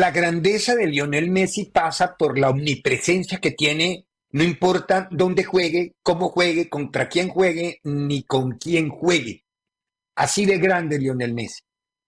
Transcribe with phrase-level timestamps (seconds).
[0.00, 5.96] La grandeza de Lionel Messi pasa por la omnipresencia que tiene, no importa dónde juegue,
[6.02, 9.44] cómo juegue, contra quién juegue, ni con quién juegue.
[10.16, 11.60] Así de grande Lionel Messi.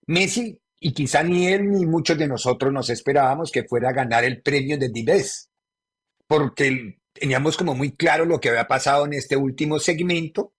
[0.06, 4.24] Messi, y quizá ni él ni muchos de nosotros nos esperábamos que fuera a ganar
[4.24, 5.50] el premio de Dives,
[6.26, 10.54] porque teníamos como muy claro lo que había pasado en este último segmento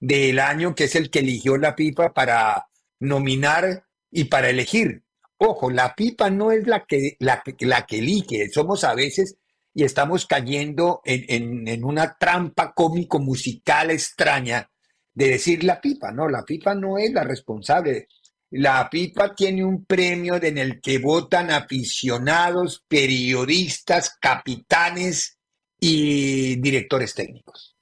[0.00, 2.66] del año, que es el que eligió la FIFA para
[2.98, 5.04] nominar y para elegir.
[5.38, 9.36] Ojo, la pipa no es la que, la, la que elige, somos a veces
[9.72, 14.68] y estamos cayendo en, en, una trampa cómico-musical extraña
[15.14, 18.08] de decir la pipa, no, la pipa no es la responsable.
[18.50, 25.38] La pipa tiene un premio en el que votan aficionados, periodistas, capitanes
[25.78, 27.76] y directores técnicos.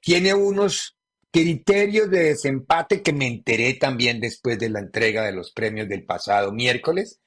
[0.00, 0.96] Tiene unos
[1.30, 6.04] criterios de desempate que me enteré también después de la entrega de los premios del
[6.04, 7.20] pasado miércoles,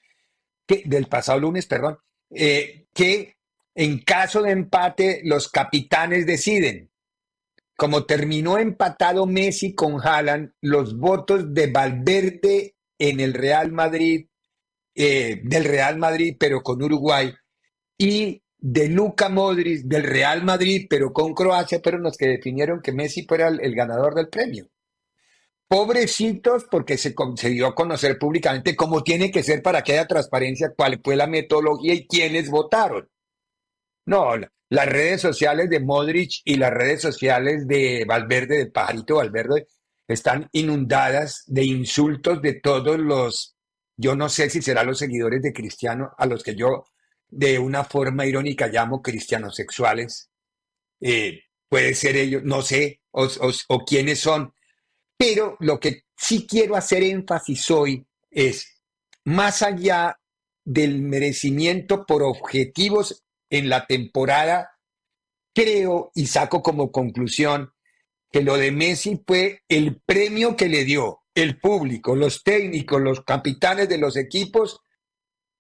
[0.67, 1.97] del pasado lunes, perdón,
[2.29, 3.37] eh, que
[3.75, 6.91] en caso de empate los capitanes deciden.
[7.75, 14.27] Como terminó empatado Messi con Haaland, los votos de Valverde en el Real Madrid,
[14.95, 17.33] eh, del Real Madrid, pero con Uruguay,
[17.97, 22.93] y de Luca Modric del Real Madrid, pero con Croacia, pero los que definieron que
[22.93, 24.69] Messi fuera el, ganador del premio.
[25.67, 27.13] Pobrecitos, porque se,
[27.49, 31.27] dio a conocer públicamente cómo tiene que ser para que haya transparencia, cuál fue la
[31.27, 33.09] metodología y quiénes votaron.
[34.05, 34.31] No,
[34.69, 39.67] las redes sociales de Modric y las redes sociales de Valverde, de Pajarito Valverde,
[40.07, 43.57] están inundadas de insultos de todos los,
[43.97, 46.85] yo no sé si serán los seguidores de Cristiano, a los que yo
[47.35, 50.29] de una forma irónica llamo cristianos sexuales.
[51.01, 53.27] Eh, puede ser ellos, no sé, o,
[53.67, 54.53] o quiénes son.
[55.17, 58.81] Pero lo que sí quiero hacer énfasis hoy es,
[59.25, 60.19] más allá
[60.63, 64.71] del merecimiento por objetivos en la temporada,
[65.53, 67.73] creo y saco como conclusión
[68.31, 73.23] que lo de Messi fue el premio que le dio el público, los técnicos, los
[73.23, 74.81] capitanes de los equipos,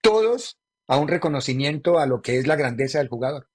[0.01, 0.59] todos
[0.93, 3.49] a un reconocimiento a lo que es la grandeza del jugador.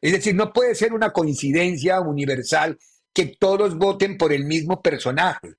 [0.00, 2.76] Es decir, no puede ser una coincidencia universal
[3.12, 5.54] que todos voten por el mismo personaje.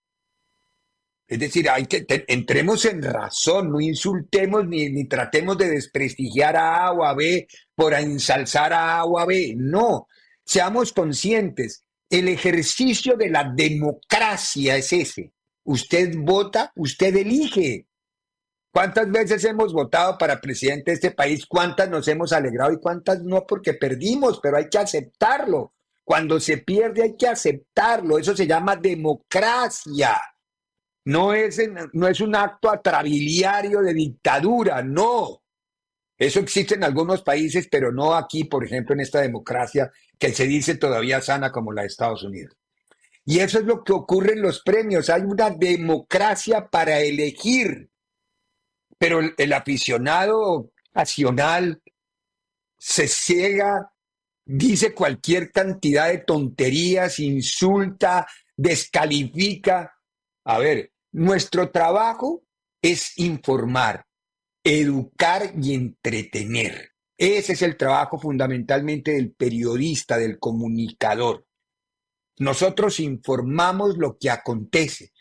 [1.25, 6.87] Es decir, hay que entremos en razón, no insultemos ni, ni tratemos de desprestigiar a
[6.87, 9.53] A o a B por ensalzar a A o a B.
[9.57, 10.07] No,
[10.45, 11.85] seamos conscientes.
[12.09, 15.31] El ejercicio de la democracia es ese.
[15.63, 17.86] Usted vota, usted elige.
[18.77, 21.47] ¿Cuántas veces hemos votado para presidente de este país?
[21.47, 23.43] ¿Cuántas nos hemos alegrado y cuántas no?
[23.43, 25.73] Porque perdimos, pero hay que aceptarlo.
[26.03, 28.19] Cuando se pierde hay que aceptarlo.
[28.19, 30.21] Eso se llama democracia.
[31.05, 31.59] No es,
[31.93, 35.41] no es un acto atrabiliario de dictadura, no.
[36.15, 40.45] Eso existe en algunos países, pero no aquí, por ejemplo, en esta democracia que se
[40.45, 42.55] dice todavía sana como la de Estados Unidos.
[43.25, 45.09] Y eso es lo que ocurre en los premios.
[45.09, 47.89] Hay una democracia para elegir.
[48.97, 51.81] Pero el, aficionado pasional
[52.77, 53.91] se ciega,
[54.45, 59.93] dice cualquier cantidad de tonterías, insulta, descalifica.
[60.45, 62.43] A ver, nuestro trabajo
[62.81, 64.05] es informar,
[64.63, 66.91] educar y entretener.
[67.17, 71.47] Ese es el trabajo fundamentalmente del periodista, del comunicador.
[72.39, 75.11] Nosotros informamos lo que acontece,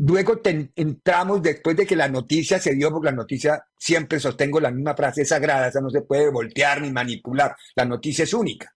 [0.00, 0.40] Luego
[0.76, 4.94] entramos después de que la noticia se dio, porque la noticia siempre sostengo la misma
[4.94, 8.72] frase sagrada, esa no se puede voltear ni manipular, la noticia es única.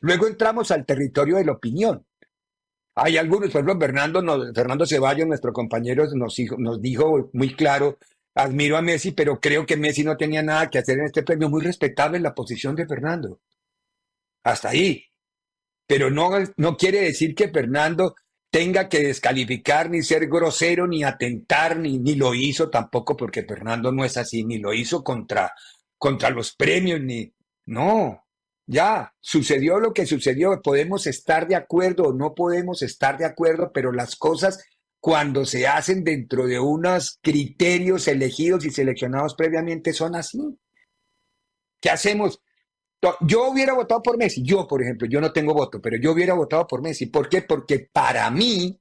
[0.00, 2.04] Luego entramos al territorio de la opinión.
[2.94, 7.98] Hay algunos, por ejemplo, Fernando, Fernando Ceballos, nuestro compañero, nos, nos dijo muy claro,
[8.34, 11.48] admiro a Messi, pero creo que Messi no tenía nada que hacer en este premio.
[11.48, 13.40] Muy respetable la posición de Fernando.
[14.44, 15.04] Hasta ahí.
[15.86, 18.14] Pero no, no quiere decir que Fernando
[18.56, 23.92] tenga que descalificar, ni ser grosero, ni atentar, ni, ni lo hizo tampoco, porque Fernando
[23.92, 25.52] no es así, ni lo hizo contra,
[25.98, 27.30] contra los premios, ni...
[27.66, 28.24] No,
[28.64, 33.72] ya, sucedió lo que sucedió, podemos estar de acuerdo o no podemos estar de acuerdo,
[33.74, 34.64] pero las cosas
[35.00, 40.40] cuando se hacen dentro de unos criterios elegidos y seleccionados previamente son así.
[41.78, 42.40] ¿Qué hacemos?
[43.20, 46.34] Yo hubiera votado por Messi, yo por ejemplo, yo no tengo voto, pero yo hubiera
[46.34, 47.06] votado por Messi.
[47.06, 47.42] ¿Por qué?
[47.42, 48.80] Porque para mí,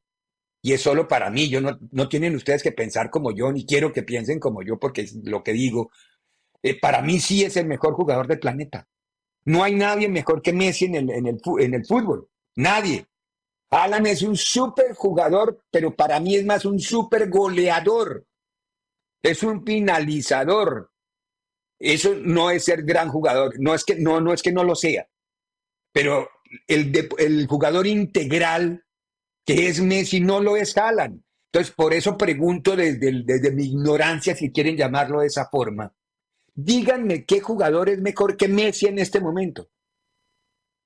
[0.61, 3.65] y es solo para mí, yo no, no tienen ustedes que pensar como yo, ni
[3.65, 5.91] quiero que piensen como yo, porque es lo que digo,
[6.63, 8.87] eh, para mí sí es el mejor jugador del planeta.
[9.45, 12.27] No hay nadie mejor que Messi en el, en el, en el fútbol.
[12.55, 13.05] Nadie.
[13.69, 18.25] Alan es un súper jugador, pero para mí es más un súper goleador.
[19.21, 20.91] Es un finalizador.
[21.79, 23.53] Eso no es ser gran jugador.
[23.59, 25.07] No es que no, no, es que no lo sea.
[25.91, 26.29] Pero
[26.67, 28.83] el, el jugador integral
[29.45, 31.23] que es Messi no lo es Alan.
[31.51, 35.93] Entonces, por eso pregunto desde, desde mi ignorancia, si quieren llamarlo de esa forma,
[36.57, 39.69] Díganme qué jugador es mejor que Messi en este momento.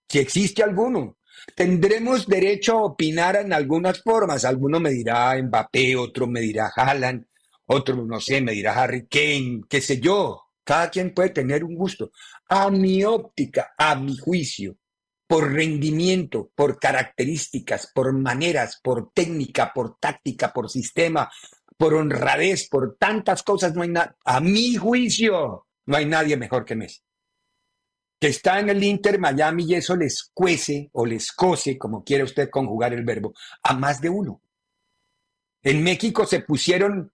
[0.09, 1.17] Si existe alguno.
[1.55, 4.43] Tendremos derecho a opinar en algunas formas.
[4.45, 7.25] Alguno me dirá Mbappé, otro me dirá Haaland,
[7.67, 10.48] otro, no sé, me dirá Harry Kane, qué sé yo.
[10.69, 12.11] Cada quien puede tener un gusto.
[12.47, 14.77] A mi óptica, a mi juicio,
[15.25, 21.27] por rendimiento, por características, por maneras, por técnica, por táctica, por sistema,
[21.75, 26.65] por honradez, por tantas cosas, no hay nada, a mi juicio, no hay nadie mejor
[26.65, 27.01] que Messi.
[28.19, 32.23] Que está en el Inter Miami y eso les cuece o les cose, como quiera
[32.23, 33.33] usted conjugar el verbo,
[33.63, 34.43] a más de uno.
[35.63, 37.11] En México se pusieron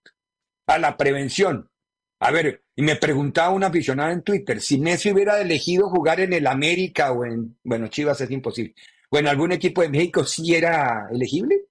[0.66, 1.70] a la prevención.
[2.18, 6.32] A ver, y me preguntaba un aficionado en Twitter, si Messi hubiera elegido jugar en
[6.32, 8.74] el América o en, bueno, Chivas es imposible,
[9.10, 11.66] o en algún equipo de México, ¿sí era elegible?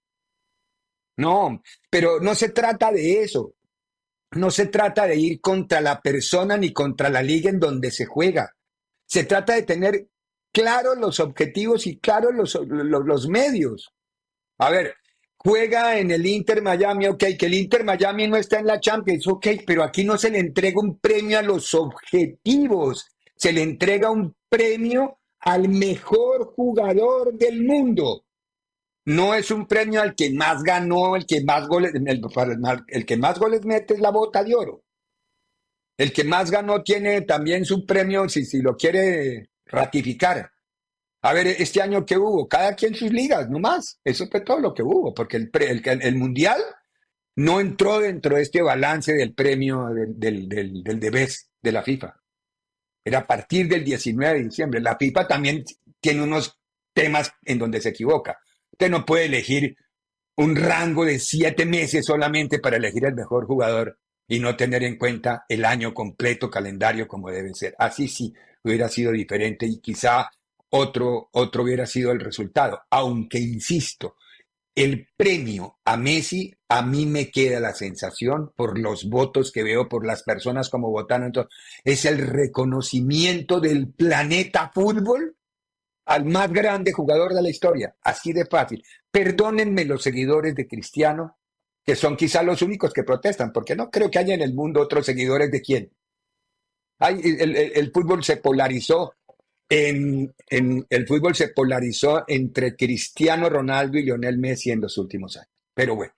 [1.18, 3.54] No, pero no se trata de eso.
[4.32, 8.06] No se trata de ir contra la persona ni contra la liga en donde se
[8.06, 8.54] juega.
[9.06, 10.10] Se trata de tener
[10.52, 13.94] claros los objetivos y claros los, los, medios.
[14.58, 14.96] A ver,
[15.46, 19.28] juega en el Inter Miami, ok, que el Inter Miami no está en la Champions,
[19.28, 24.10] ok, pero aquí no se le entrega un premio a los objetivos, se le entrega
[24.10, 28.26] un premio al mejor jugador del mundo.
[29.06, 33.38] No es un premio al que más ganó, el que más goles, el, que más
[33.38, 34.84] goles mete es la bota de oro.
[35.96, 40.50] El que más ganó tiene también su premio, si, si lo quiere ratificar.
[41.26, 44.00] A ver, este año que hubo, cada quien sus ligas, no más.
[44.04, 45.52] Eso fue todo lo que hubo, porque el,
[45.84, 46.62] el, mundial
[47.36, 52.22] no entró dentro de este balance del premio del, del, del, del de la FIFA.
[53.04, 54.80] Era a partir del 19 de diciembre.
[54.80, 55.64] La FIFA también
[56.00, 56.60] tiene unos
[56.94, 58.38] temas en donde se equivoca.
[58.72, 59.76] Usted no puede elegir
[60.36, 65.00] un rango de siete meses solamente para elegir el mejor jugador y no tener en
[65.00, 67.74] cuenta el año completo, calendario como debe ser.
[67.80, 68.32] Así sí
[68.64, 70.30] hubiera sido diferente y quizá
[70.76, 72.82] otro, otro hubiera sido el resultado.
[72.90, 74.16] Aunque, insisto,
[74.76, 79.88] el premio a Messi, a mí me queda la sensación, por los votos que veo,
[79.88, 81.32] por las personas como votaron,
[81.84, 85.38] es el reconocimiento del planeta fútbol
[86.06, 88.84] al más grande jugador de la historia, así de fácil.
[89.10, 91.38] Perdónenme los seguidores de Cristiano,
[91.84, 94.82] que son quizá los únicos que protestan, porque no creo que haya en el mundo
[94.82, 95.92] otros seguidores de quién.
[97.00, 99.14] el, fútbol se polarizó
[99.70, 100.34] en,
[100.90, 105.50] el fútbol se polarizó entre Cristiano Ronaldo y Lionel Messi en los últimos años.
[105.74, 106.14] Pero bueno,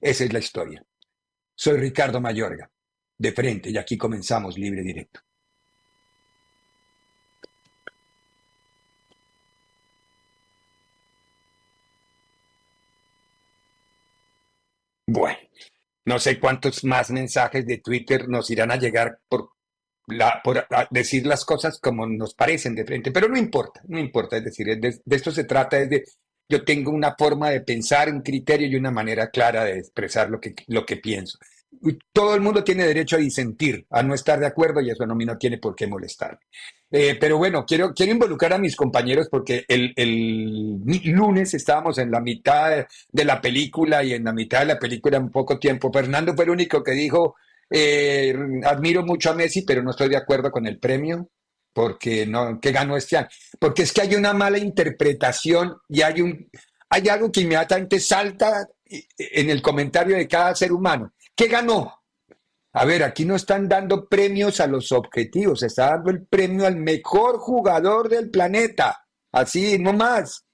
[0.00, 0.84] esa es la historia.
[1.54, 2.70] Soy Ricardo Mayorga,
[3.18, 5.20] de frente, y aquí comenzamos libre directo.
[15.08, 15.38] Bueno,
[16.04, 19.55] no sé cuántos más mensajes de Twitter nos irán a llegar por,
[20.06, 24.36] la, por decir las cosas como nos parecen de frente, pero no importa, no importa,
[24.36, 26.04] es decir, de, esto se trata, es de,
[26.48, 30.40] yo tengo una forma de pensar, un criterio y una manera clara de expresar lo
[30.40, 31.38] que, lo que pienso.
[32.12, 35.14] todo el mundo tiene derecho a disentir, a no estar de acuerdo y eso no,
[35.14, 36.38] no tiene por qué molestar.
[36.88, 42.12] Eh, pero bueno, quiero, quiero involucrar a mis compañeros porque el, el, lunes estábamos en
[42.12, 45.92] la mitad de la película y en la mitad de la película en poco tiempo.
[45.92, 47.34] Fernando fue el único que dijo,
[47.70, 51.30] eh, admiro mucho a Messi, pero no estoy de acuerdo con el premio
[51.72, 53.28] porque no, que ganó este año.
[53.58, 56.48] Porque es que hay una mala interpretación y hay un,
[56.88, 61.12] hay algo que inmediatamente salta en el comentario de cada ser humano.
[61.34, 62.02] ¿Qué ganó?
[62.72, 66.76] A ver, aquí no están dando premios a los objetivos, está dando el premio al
[66.76, 69.06] mejor jugador del planeta.
[69.32, 70.46] Así, no más.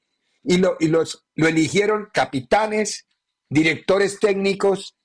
[0.42, 3.06] Y lo, y los, lo eligieron capitanes,
[3.48, 4.96] directores técnicos,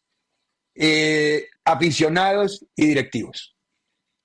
[0.80, 3.56] eh, aficionados y directivos.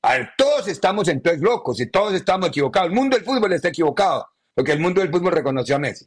[0.03, 2.89] A ver, todos estamos entonces locos y todos estamos equivocados.
[2.89, 6.07] El mundo del fútbol está equivocado, porque el mundo del fútbol reconoció a Messi.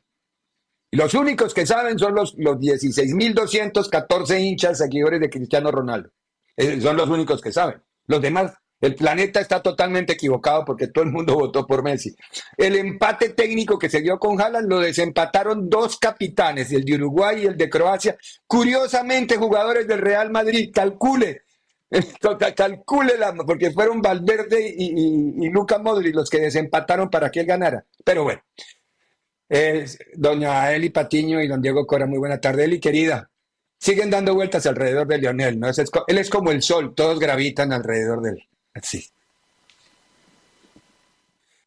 [0.91, 6.09] Y los únicos que saben son los, los 16.214 hinchas seguidores de Cristiano Ronaldo.
[6.57, 7.81] Eh, son los únicos que saben.
[8.07, 12.15] Los demás, el planeta está totalmente equivocado porque todo el mundo votó por Messi.
[12.57, 17.43] El empate técnico que se dio con Haaland lo desempataron dos capitanes, el de Uruguay
[17.43, 18.17] y el de Croacia.
[18.45, 21.43] Curiosamente, jugadores del Real Madrid, calcule,
[22.55, 23.13] calcule
[23.45, 27.85] porque fueron Valverde y, Luca Modri los que desempataron para que él ganara.
[28.03, 28.41] Pero bueno,
[30.15, 32.65] doña Eli Patiño y don Diego Cora, muy buena tarde.
[32.65, 33.29] Eli, querida,
[33.79, 35.69] siguen dando vueltas alrededor de Lionel, ¿no?
[35.69, 38.49] él es como el sol, todos gravitan alrededor de él.
[38.75, 39.09] Así.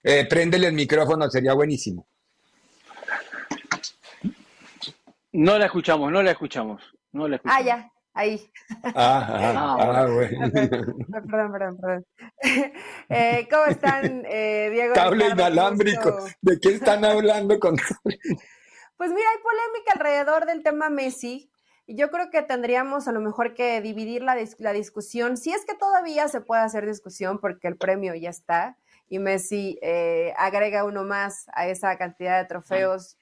[0.03, 2.07] Eh, préndele el micrófono, sería buenísimo.
[5.33, 6.83] No la escuchamos, no la escuchamos.
[7.13, 7.61] No la escuchamos.
[7.61, 8.51] Ah, ya, ahí.
[8.85, 10.51] Ah, ah, ah, ah bueno.
[10.53, 12.07] Perdón, perdón, perdón.
[13.11, 14.95] Eh, ¿Cómo están, eh, Diego?
[14.95, 16.27] Cable inalámbrico.
[16.43, 21.51] ¿De qué están hablando con Pues mira, hay polémica alrededor del tema Messi.
[21.91, 25.65] Y yo creo que tendríamos a lo mejor que dividir la, la, discusión, si es
[25.65, 28.77] que todavía se puede hacer discusión porque el premio ya está
[29.09, 33.17] y Messi eh, agrega uno más a esa cantidad de trofeos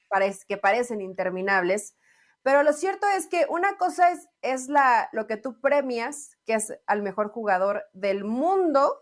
[0.49, 1.95] que parecen interminables.
[2.43, 6.55] Pero lo cierto es que una cosa es, es la, lo que tú premias, que
[6.55, 9.01] es al mejor jugador del mundo,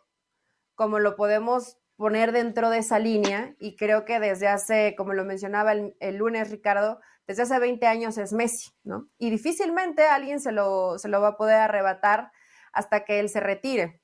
[0.75, 5.25] como lo podemos poner dentro de esa línea, y creo que desde hace, como lo
[5.25, 9.09] mencionaba el, el lunes Ricardo, desde hace 20 años es Messi, ¿no?
[9.19, 12.31] Y difícilmente alguien se lo, se lo va a poder arrebatar
[12.73, 14.03] hasta que él se retire.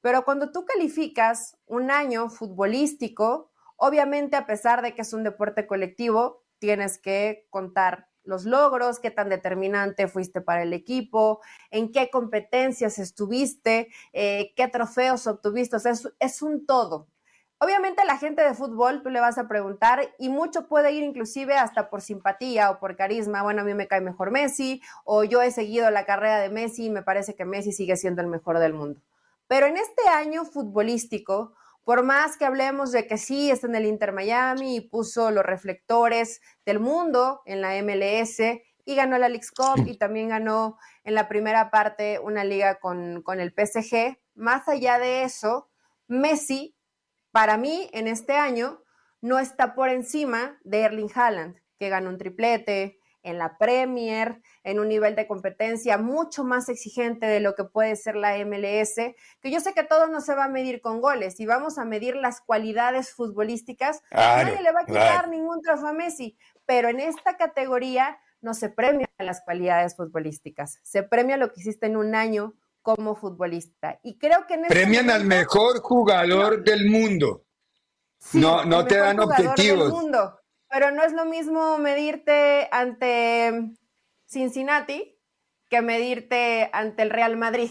[0.00, 5.66] Pero cuando tú calificas un año futbolístico, obviamente a pesar de que es un deporte
[5.66, 12.10] colectivo, tienes que contar los logros, qué tan determinante fuiste para el equipo, en qué
[12.10, 17.08] competencias estuviste, eh, qué trofeos obtuviste, o sea, es, es un todo.
[17.60, 21.54] Obviamente la gente de fútbol, tú le vas a preguntar y mucho puede ir inclusive
[21.56, 23.42] hasta por simpatía o por carisma.
[23.42, 26.86] Bueno, a mí me cae mejor Messi o yo he seguido la carrera de Messi
[26.86, 29.00] y me parece que Messi sigue siendo el mejor del mundo.
[29.48, 33.86] Pero en este año futbolístico, por más que hablemos de que sí está en el
[33.86, 38.38] Inter Miami y puso los reflectores del mundo en la MLS
[38.84, 43.22] y ganó la League Cup y también ganó en la primera parte una liga con,
[43.22, 45.70] con el PSG, más allá de eso,
[46.06, 46.77] Messi
[47.32, 48.82] para mí, en este año,
[49.20, 54.78] no está por encima de Erling Haaland, que ganó un triplete en la Premier, en
[54.78, 58.94] un nivel de competencia mucho más exigente de lo que puede ser la MLS,
[59.40, 61.84] que yo sé que todo no se va a medir con goles y vamos a
[61.84, 64.02] medir las cualidades futbolísticas.
[64.12, 68.68] Nadie le va a quitar ningún trofeo a Messi, pero en esta categoría no se
[68.68, 73.98] premia las cualidades futbolísticas, se premia lo que hiciste en un año como futbolista.
[74.02, 77.44] Y creo que este premian al mejor jugador del mundo.
[78.32, 79.90] no no te dan objetivos.
[79.90, 83.72] Mundo, pero no es lo mismo medirte ante
[84.26, 85.18] Cincinnati
[85.68, 87.70] que medirte ante el Real Madrid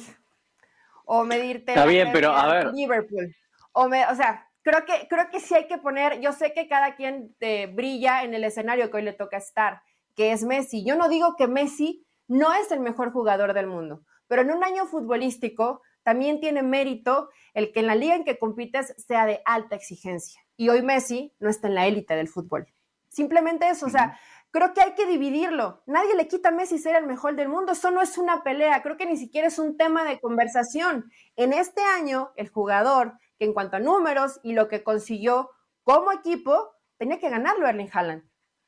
[1.06, 2.74] o medirte Está bien, pero a ver.
[2.74, 3.34] Liverpool.
[3.72, 6.68] O, me, o sea, creo que creo que sí hay que poner, yo sé que
[6.68, 9.82] cada quien te brilla en el escenario que hoy le toca estar,
[10.16, 10.86] que es Messi.
[10.86, 14.02] Yo no digo que Messi no es el mejor jugador del mundo.
[14.28, 18.38] Pero en un año futbolístico también tiene mérito el que en la liga en que
[18.38, 20.42] compites sea de alta exigencia.
[20.56, 22.68] Y hoy Messi no está en la élite del fútbol.
[23.10, 24.20] Simplemente eso, o sea,
[24.52, 25.84] creo que hay que dividirlo.
[25.86, 28.82] Nadie le quita a Messi ser el mejor del mundo, eso no es una pelea,
[28.84, 31.12] creo que ni siquiera es un tema de conversación.
[31.36, 35.50] En este año, el jugador que en cuanto a números y lo que consiguió
[35.84, 38.24] como equipo, tenía que ganarlo Erling Haaland.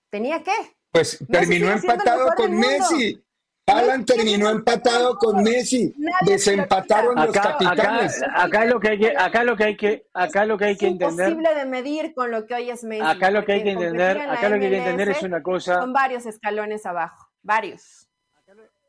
[0.09, 0.53] ¿Tenía que?
[0.91, 3.23] Pues terminó empatado con Messi.
[3.69, 5.93] Alan terminó empatado con Messi,
[6.25, 8.21] desempataron los capitanes.
[8.35, 10.87] Acá, lo que hay que, acá lo que hay que, acá lo que hay que
[10.87, 11.27] entender.
[11.27, 13.03] Es imposible de medir con lo que hoy es Messi.
[13.05, 15.79] Acá lo que hay que entender, acá lo que hay que entender es una cosa.
[15.79, 18.07] Son varios escalones abajo, varios.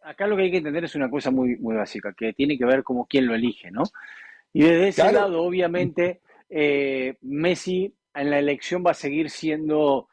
[0.03, 2.65] acá lo que hay que entender es una cosa muy, muy básica, que tiene que
[2.65, 3.83] ver como quién lo elige, ¿no?
[4.53, 5.19] Y desde ese Claro.
[5.21, 10.09] lado, obviamente, eh, Messi en la elección va a seguir siendo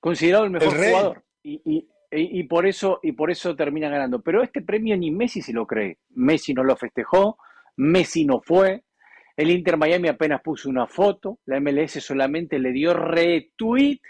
[0.00, 1.24] considerado el mejor El jugador.
[1.42, 4.20] Y, y- y- y por eso, y por eso termina ganando.
[4.22, 5.98] Pero este premio ni Messi se lo cree.
[6.14, 7.38] Messi no lo festejó,
[7.76, 8.82] Messi no fue.
[9.36, 14.00] El Inter Miami apenas puso una foto, la MLS solamente le dio retweet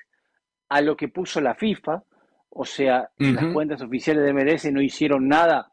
[0.68, 2.02] a lo que puso la FIFA,
[2.50, 5.70] o sea, las cuentas oficiales de MLS no hicieron nada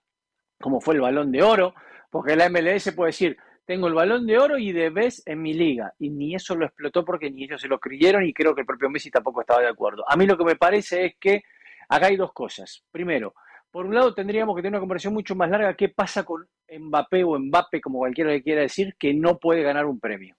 [0.60, 1.74] como fue el balón de oro,
[2.10, 3.36] porque la MLS puede decir,
[3.66, 6.66] tengo el balón de oro y de vez en mi liga, y ni eso lo
[6.66, 9.62] explotó porque ni ellos se lo creyeron y creo que el propio Messi tampoco estaba
[9.62, 10.04] de acuerdo.
[10.08, 11.42] A mí lo que me parece es que
[11.92, 12.84] acá hay dos cosas.
[12.90, 13.34] Primero,
[13.70, 17.24] por un lado tendríamos que tener una conversación mucho más larga, ¿qué pasa con Mbappé
[17.24, 20.36] o Mbappé, como cualquiera le quiera decir, que no puede ganar un premio?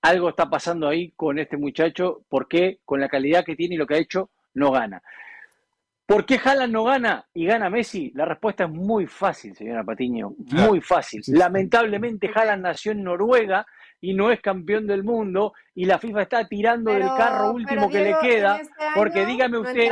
[0.00, 3.86] Algo está pasando ahí con este muchacho, porque con la calidad que tiene y lo
[3.86, 5.02] que ha hecho, no gana.
[6.06, 8.12] ¿Por qué Haaland no gana y gana Messi?
[8.14, 11.22] La respuesta es muy fácil, señora Patiño, muy fácil.
[11.26, 13.66] Lamentablemente Haaland nació en Noruega
[14.02, 17.88] y no es campeón del mundo y la FIFA está tirando del carro último pero,
[17.88, 19.88] que Diego, le queda, este porque dígame usted,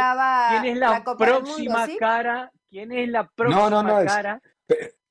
[0.51, 1.97] ¿quién es la, próxima Mundo, ¿sí?
[1.97, 2.51] cara?
[2.69, 4.41] ¿Quién es la próxima no, no, es- cara?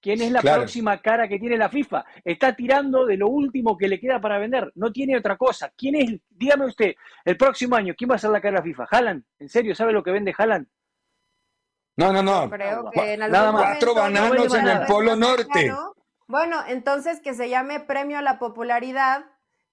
[0.02, 0.62] ¿Quién es la Claro.
[0.62, 2.06] próxima cara que tiene la FIFA?
[2.24, 4.72] Está tirando de lo último que le queda para vender.
[4.76, 5.74] No tiene otra cosa.
[5.76, 6.22] ¿Quién es?
[6.30, 6.94] Dígame usted,
[7.26, 8.88] el próximo año, ¿quién va a ser la cara de la FIFA?
[8.90, 9.24] ¿Haaland?
[9.40, 10.68] ¿En serio sabe lo que vende Haaland?
[11.98, 12.50] No, no, no.
[12.50, 13.62] Creo que en algún nada más.
[13.64, 15.74] Cuatro bananos no en el Polo Norte.
[16.30, 19.26] Bueno, entonces que se llame premio a la popularidad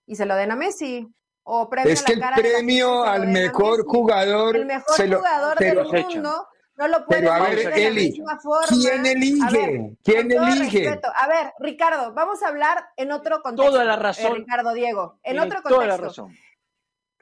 [0.06, 1.06] y se lo den a Messi.
[1.42, 3.84] O premio Es a que la el cara de la premio lo al a mejor
[3.86, 7.84] jugador El mejor se lo- jugador del mundo no lo puede Pero a ver, de
[7.84, 8.66] la misma forma.
[8.68, 9.46] ¿quién elige?
[9.46, 10.84] A ver, ¿Quién elige?
[10.84, 11.08] respeto.
[11.14, 13.70] A ver, Ricardo, vamos a hablar en otro contexto.
[13.72, 14.34] Toda la eh, razón.
[14.34, 15.86] Ricardo Diego, en otro toda contexto.
[16.02, 16.36] la razón.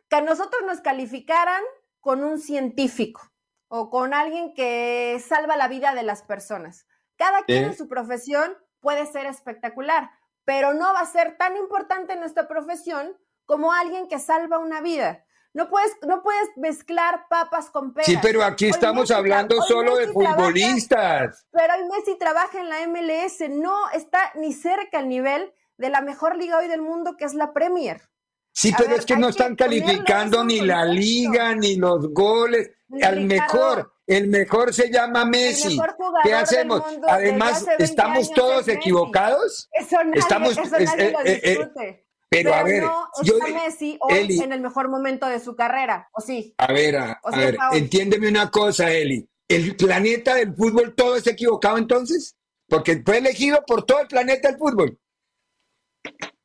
[0.08, 1.62] que a nosotros nos calificaran
[2.00, 3.20] con un científico
[3.68, 6.86] o con alguien que salva la vida de las personas.
[7.16, 7.66] Cada quien ¿Eh?
[7.68, 10.10] en su profesión puede ser espectacular,
[10.44, 14.80] pero no va a ser tan importante en nuestra profesión como alguien que salva una
[14.80, 15.24] vida.
[15.54, 18.06] No puedes, no puedes mezclar papas con peras.
[18.06, 21.46] Sí, pero aquí Hoy estamos Messi hablando solo de trabaja- futbolistas.
[21.50, 26.00] pero hoy Messi trabaja en la MLS, no está ni cerca al nivel de la
[26.02, 28.02] mejor liga hoy del mundo, que es la Premier.
[28.52, 32.70] Sí, A pero ver, es que no están calificando ni la liga, ni los goles.
[33.02, 35.76] Al mejor, el mejor se llama El Messi.
[35.76, 36.84] mejor ¿Qué del hacemos?
[36.92, 39.68] mundo Además, hace 20 ¿estamos todos es equivocados?
[39.72, 42.06] Eso nadie, Estamos- eso es- nadie eh, lo eh, eh, discute.
[42.28, 45.54] Pero, a ver, no yo, está Messi hoy Eli, en el mejor momento de su
[45.54, 46.54] carrera, ¿o sí?
[46.58, 49.28] a ver, a, ver, entiéndeme una cosa, Eli.
[49.46, 52.34] ¿El planeta del fútbol todo está equivocado entonces?
[52.68, 54.98] Porque fue elegido por todo el planeta del fútbol.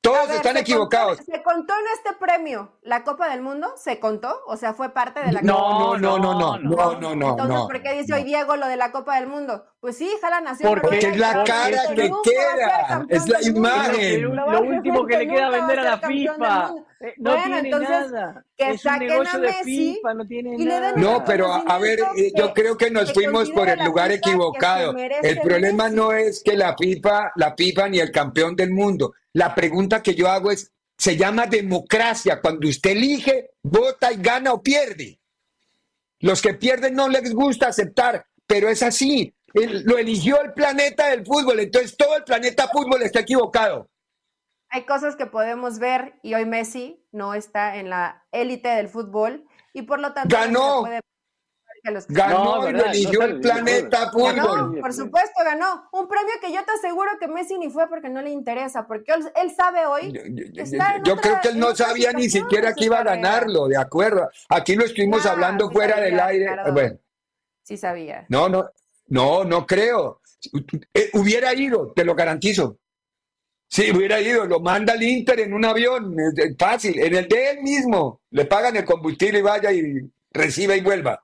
[0.01, 1.17] Todos están equivocados.
[1.17, 3.67] ¿Se contó en este premio la Copa del Mundo?
[3.75, 4.39] ¿Se contó?
[4.47, 5.99] O sea, fue parte de la no, Copa del Mundo.
[5.99, 7.29] No, no, no, no, no, no.
[7.31, 9.65] Entonces, ¿por qué dice hoy Diego lo de la Copa del Mundo?
[9.81, 10.79] Pues sí, jala nación.
[10.81, 14.35] Porque, es la cara que, queda, es la imagen.
[14.35, 16.71] Lo, último que le queda vender a la eh, FIFA.
[17.17, 18.45] No tiene nada.
[18.57, 20.93] Que es saquen un no tiene nada.
[20.95, 24.95] No, pero a ver, eh, yo creo que nos fuimos por el lugar equivocado.
[24.97, 29.13] El problema no es que la FIFA, la FIFA ni el campeón del mundo.
[29.33, 32.41] La pregunta que yo hago es, se llama democracia.
[32.41, 35.19] Cuando usted elige, vota y gana o pierde.
[36.19, 39.33] Los que pierden no les gusta aceptar, pero es así.
[39.53, 43.89] Lo eligió el planeta del fútbol, entonces todo el planeta fútbol está equivocado.
[44.69, 49.47] Hay cosas que podemos ver y hoy Messi no está en la élite del fútbol
[49.73, 50.75] y por lo tanto no Ganó.
[50.75, 50.99] se puede
[51.83, 54.35] que los Ganó No, y lo verdad, no eligió el planeta fútbol.
[54.35, 55.89] Ganó, por supuesto ganó.
[55.91, 59.11] Un premio que yo te aseguro que Messi ni fue porque no le interesa, porque
[59.13, 60.11] él, él sabe hoy.
[60.11, 62.85] Yo, yo- yo- está en yo otra- creo que él no sabía ni siquiera que
[62.85, 64.29] iba a ganarlo, de acuerdo.
[64.49, 66.49] Aquí lo estuvimos No, hablando sí fuera sabía, del aire.
[66.49, 66.73] Ricardo.
[66.73, 66.99] Bueno,
[67.63, 68.25] Sí sabía.
[68.29, 68.69] no, no,
[69.07, 70.21] no, no creo.
[70.93, 72.77] Eh, hubiera ido, te lo garantizo.
[73.71, 77.51] Sí, hubiera ido, lo manda al Inter en un avión, es fácil, en el de
[77.51, 78.21] él mismo.
[78.31, 81.23] Le pagan el combustible y vaya y reciba y vuelva.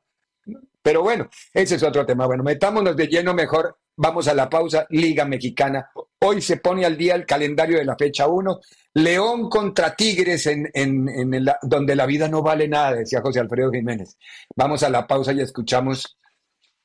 [0.86, 2.28] Pero bueno, ese es otro tema.
[2.28, 3.76] Bueno, metámonos de lleno mejor.
[3.98, 4.86] Vamos a la pausa.
[4.92, 5.90] Liga Mexicana.
[6.22, 8.60] Hoy se pone al día el calendario de la fecha 1.
[8.94, 13.40] León contra Tigres, en, en- en el- donde la vida no vale nada, decía José
[13.40, 14.16] Alfredo Jiménez.
[14.56, 16.20] Vamos a la pausa y escuchamos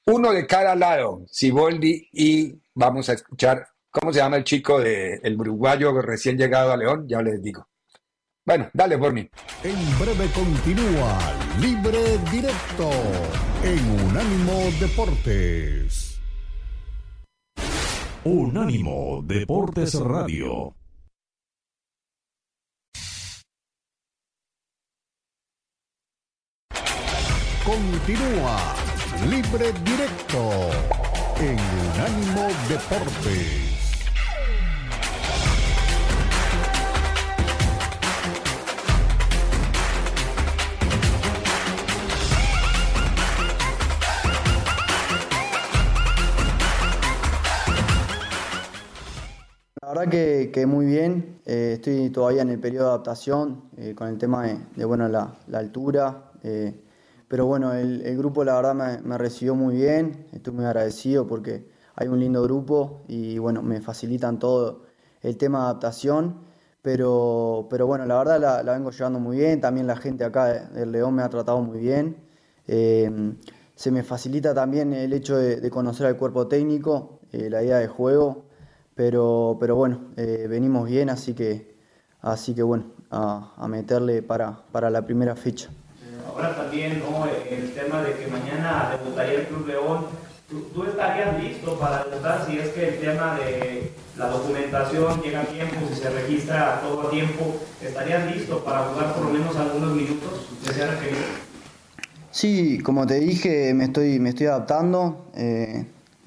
[0.06, 5.20] uno de cada lado, Siboldi, y vamos a escuchar, ¿cómo se llama el chico de
[5.22, 7.04] el uruguayo recién llegado a León?
[7.06, 7.68] Ya les digo.
[8.50, 9.30] Bueno, dale por mí.
[9.62, 11.18] En breve continúa
[11.60, 12.90] Libre Directo
[13.62, 16.20] en Unánimo Deportes.
[18.24, 20.74] Unánimo Deportes Radio.
[27.64, 28.74] Continúa
[29.28, 30.50] Libre Directo
[31.38, 31.56] en
[31.94, 33.69] Unánimo Deportes.
[49.82, 50.10] La verdad
[50.52, 54.46] que, muy bien, eh, estoy todavía en el periodo de adaptación eh, con el tema
[54.76, 56.84] de, bueno, la, altura, eh,
[57.26, 62.08] pero bueno, el, grupo la verdad me, recibió muy bien, estoy muy agradecido porque hay
[62.08, 64.82] un lindo grupo y bueno, me facilitan todo
[65.22, 66.42] el tema de adaptación,
[66.82, 70.92] pero, pero bueno, la verdad la, vengo llevando muy bien, también la gente acá del
[70.92, 72.18] León me ha tratado muy bien,
[72.66, 77.88] se me facilita también el hecho de, de conocer al cuerpo técnico, la idea de
[77.88, 78.49] juego
[79.00, 81.74] pero, pero bueno, eh, venimos bien, así que,
[82.20, 85.70] así que bueno, a, meterle para, para, la primera fecha.
[86.28, 87.02] Ahora también
[87.50, 90.04] el tema de que mañana debutaría el Club León,
[90.50, 95.46] ¿tú, estarías listo para debutar si es que el tema de la documentación llega a
[95.46, 99.94] tiempo, si se registra todo a tiempo, ¿estarías listo para jugar por lo menos algunos
[99.94, 100.46] minutos?
[102.32, 105.86] Sí, como te dije, me estoy, me estoy adaptando, eh,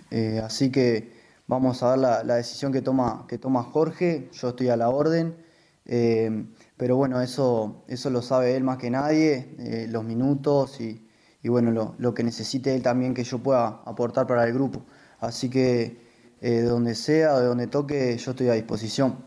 [0.09, 1.12] eh, así que
[1.53, 5.37] Vamos a ver la, decisión que toma, que toma Jorge, yo estoy a la orden,
[5.85, 11.07] eh, pero bueno, eso, eso lo sabe él más que nadie, eh, los minutos y,
[11.43, 14.81] bueno, lo, que necesite él también que yo pueda aportar para el grupo.
[15.19, 16.01] Así que
[16.41, 19.17] eh, de donde sea, de donde toque, yo estoy a disposición.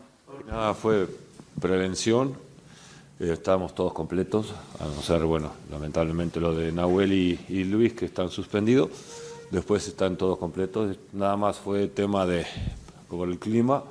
[0.49, 1.07] Nada, fue
[1.61, 2.33] prevención,
[3.21, 8.27] estábamos todos completos, a no ser, bueno, lamentablemente lo de Nahuel y Luis que están
[8.27, 8.89] suspendidos
[9.51, 10.97] después están todos completos.
[11.13, 12.45] Nada más fue tema de,
[13.07, 13.83] como el clima,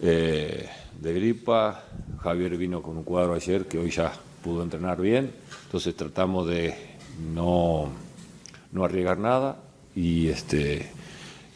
[0.00, 0.68] eh,
[1.00, 1.84] de gripa.
[2.22, 5.32] Javier vino con un cuadro ayer que hoy ya pudo entrenar bien,
[5.64, 6.74] entonces tratamos de
[7.34, 7.90] no,
[8.72, 9.56] no arriesgar nada
[9.94, 10.90] y, este,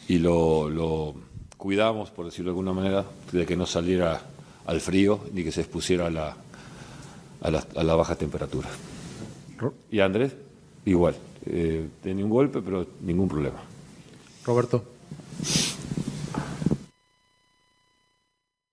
[0.09, 1.15] y lo,
[1.57, 4.23] cuidamos, por decirlo de alguna manera, de que no saliera
[4.67, 6.37] al frío ni que se expusiera a la,
[7.43, 8.69] a la, a la baja temperatura.
[9.91, 10.35] Y Andrés,
[10.85, 11.15] igual.
[11.47, 13.63] Eh, tenía un golpe, pero ningún problema.
[14.45, 14.85] Roberto.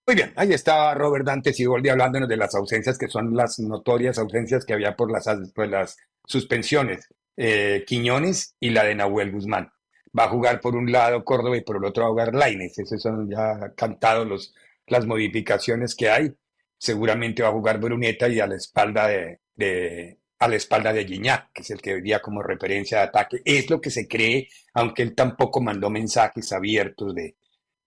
[0.07, 4.19] Muy bien, ahí estaba Robert Dante Sigoldi hablándonos de las ausencias que son las notorias
[4.19, 5.25] ausencias que había por las,
[5.55, 7.07] las suspensiones.
[7.37, 9.71] Eh, Quiñones y la de Nahuel Guzmán.
[10.17, 12.77] Va a jugar por un lado Córdoba y por el otro va a jugar Laines.
[12.77, 14.53] Esos son ya cantados los,
[14.87, 16.33] las modificaciones que hay.
[16.77, 21.51] Seguramente va a jugar Bruneta y a la espalda de, a la espalda de Gignac,
[21.53, 23.41] que es el que día como referencia de ataque.
[23.43, 27.35] Es lo que se cree, aunque él tampoco mandó mensajes abiertos de,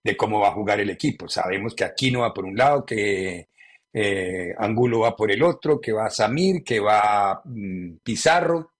[0.04, 1.28] de cómo va a jugar el equipo.
[1.28, 3.48] Sabemos que Aquino va por un lado, que
[3.92, 8.72] eh, Angulo va por el otro, que va Samir, que va mm, Pizarro,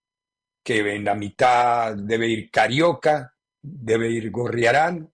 [0.62, 5.10] que en la mitad debe ir Carioca, debe ir Gorriarán.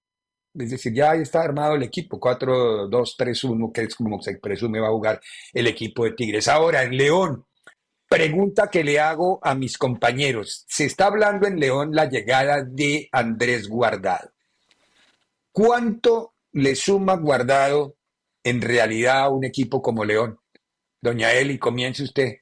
[0.54, 4.92] Es decir, ya está armado el equipo, 4-2-3-1, que es como se presume va a
[4.92, 5.20] jugar
[5.52, 6.46] el equipo de Tigres.
[6.48, 7.44] Ahora, en León,
[8.14, 10.64] Pregunta que le hago a mis compañeros.
[10.68, 14.30] Se está hablando en León la llegada de Andrés Guardado.
[15.50, 17.96] ¿Cuánto le suma Guardado
[18.44, 20.38] en realidad a un equipo como León?
[21.02, 22.36] Doña Eli, comience usted.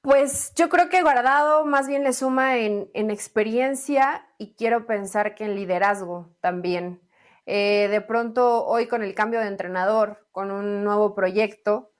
[0.00, 5.44] Pues yo creo que Guardado más bien le suma en, experiencia y quiero pensar que
[5.44, 7.02] en liderazgo también.
[7.44, 11.91] Eh, de pronto hoy con el cambio de entrenador, con un nuevo proyecto,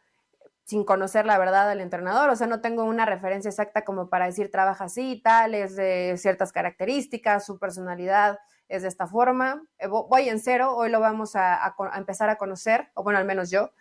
[0.64, 4.26] sin conocer la verdad del entrenador, o sea, no tengo una referencia exacta como para
[4.26, 9.62] decir trabaja así, tal, es de ciertas características, su personalidad es de esta forma.
[9.78, 13.50] Eh, voy en cero, hoy lo vamos a, empezar a conocer, o bueno, al menos
[13.50, 13.72] yo,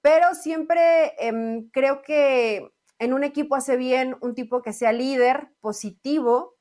[0.00, 5.48] pero siempre em, creo que en un equipo hace bien un tipo que sea líder,
[5.60, 6.54] positivo,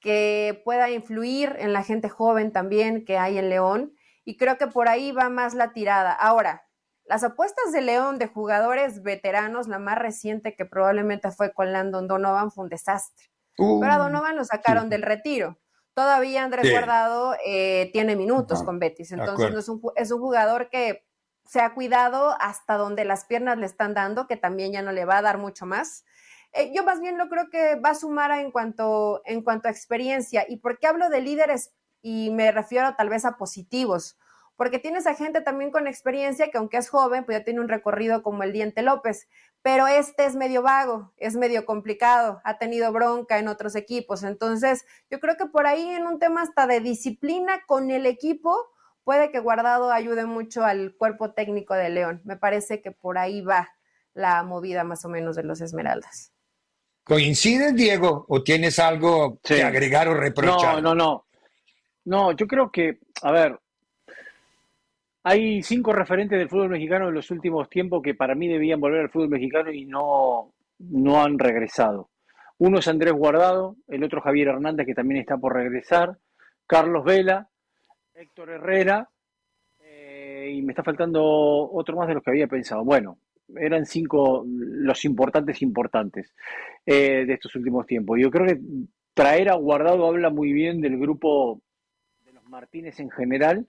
[0.00, 3.94] que pueda influir en la gente joven también que hay en León,
[4.24, 6.12] y creo que por ahí va más la tirada.
[6.12, 6.67] Ahora,
[7.08, 12.06] las apuestas de León de jugadores veteranos, la más reciente que probablemente fue con Landon
[12.06, 13.30] Donovan, fue un desastre.
[13.56, 15.58] Pero a uh, Donovan lo sacaron del retiro.
[15.94, 21.04] Todavía Andrés Guardado eh, tiene minutos con Betis, entonces es, un, es un jugador que
[21.44, 25.06] se ha cuidado hasta donde las piernas le están dando, que también ya no le
[25.06, 26.04] va a dar mucho más.
[26.52, 29.70] Eh, yo más bien lo creo que va a sumar en, cuanto, en cuanto a
[29.70, 30.44] experiencia.
[30.46, 31.72] ¿Y por qué hablo de líderes?
[32.00, 34.18] Y me refiero tal vez a positivos
[34.58, 37.68] porque tienes a gente también con experiencia que aunque es joven, pues ya tiene un
[37.68, 39.28] recorrido como el Diente López,
[39.62, 44.84] pero este es medio vago, es medio complicado, ha tenido bronca en otros equipos, entonces
[45.10, 48.56] yo creo que por ahí en un tema hasta de disciplina con el equipo,
[49.04, 53.40] puede que Guardado ayude mucho al cuerpo técnico de León, me parece que por ahí
[53.42, 53.70] va
[54.12, 56.32] la movida más o menos de los Esmeraldas.
[57.04, 59.54] ¿Coincides, Diego, o tienes algo Sí.
[59.54, 60.82] que agregar o reprochar?
[60.82, 61.26] No, no, no.
[62.04, 63.60] No, yo creo que, a ver,
[65.28, 69.02] hay cinco referentes del fútbol mexicano en los últimos tiempos que para mí debían volver
[69.02, 72.08] al fútbol mexicano y no, no han regresado.
[72.56, 76.16] Uno es Andrés Guardado, el otro Javier Hernández, que también está por regresar,
[76.66, 77.46] Carlos Vela,
[78.14, 79.10] Héctor Herrera,
[79.80, 82.82] eh, y me está faltando otro más de los que había pensado.
[82.82, 83.18] Bueno,
[83.54, 86.34] eran cinco los importantes importantes
[86.86, 88.18] eh, de estos últimos tiempos.
[88.18, 88.58] Yo creo que
[89.12, 91.60] traer a Guardado habla muy bien del grupo
[92.24, 93.66] de los Martínez en general,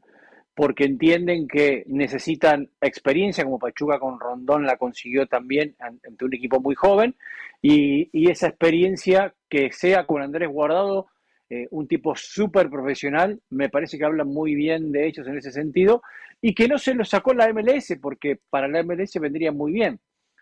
[0.55, 6.33] porque entienden que necesitan experiencia, como Pachuca con Rondón la consiguió también an- ante un
[6.33, 7.15] equipo muy joven,
[7.61, 11.07] y, esa experiencia que sea con Andrés Guardado,
[11.49, 15.51] eh, un tipo súper profesional, me parece que habla muy bien de ellos en ese
[15.51, 16.01] sentido,
[16.41, 19.99] y que no se lo sacó la MLS, porque para la MLS vendría muy bien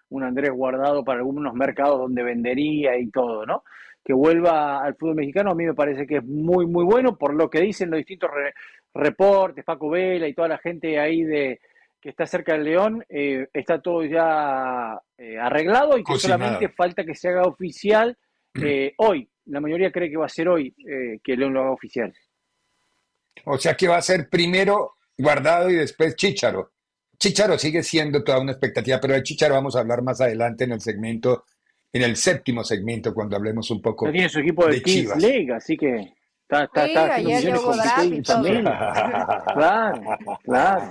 [0.09, 3.63] un Andrés Guardado para algunos mercados donde vendería y todo, ¿no?
[4.03, 7.33] Que vuelva al fútbol mexicano, a mí me parece que es muy, muy bueno, por
[7.33, 8.29] lo que dicen los distintos
[8.93, 11.59] reportes, Paco Vela y toda la gente ahí de
[11.99, 16.39] que está cerca del León, eh, está todo ya eh, arreglado y que Cocinado.
[16.39, 18.17] solamente falta que se haga oficial
[18.61, 19.29] eh, hoy.
[19.45, 22.13] La mayoría cree que va a ser hoy eh, que León lo haga oficial.
[23.45, 26.73] O sea que va a ser primero Guardado y después Chicharo.
[27.17, 30.73] Chicharo sigue siendo toda una expectativa, pero de Chicharo vamos a hablar más adelante en
[30.73, 31.45] el segmento,
[31.91, 35.21] en el séptimo segmento, cuando hablemos un poco tiene su equipo de, de Kings Chivas.
[35.21, 36.13] League, así que
[36.49, 38.63] está, está, está ayer también.
[39.53, 40.01] Claro,
[40.43, 40.89] claro.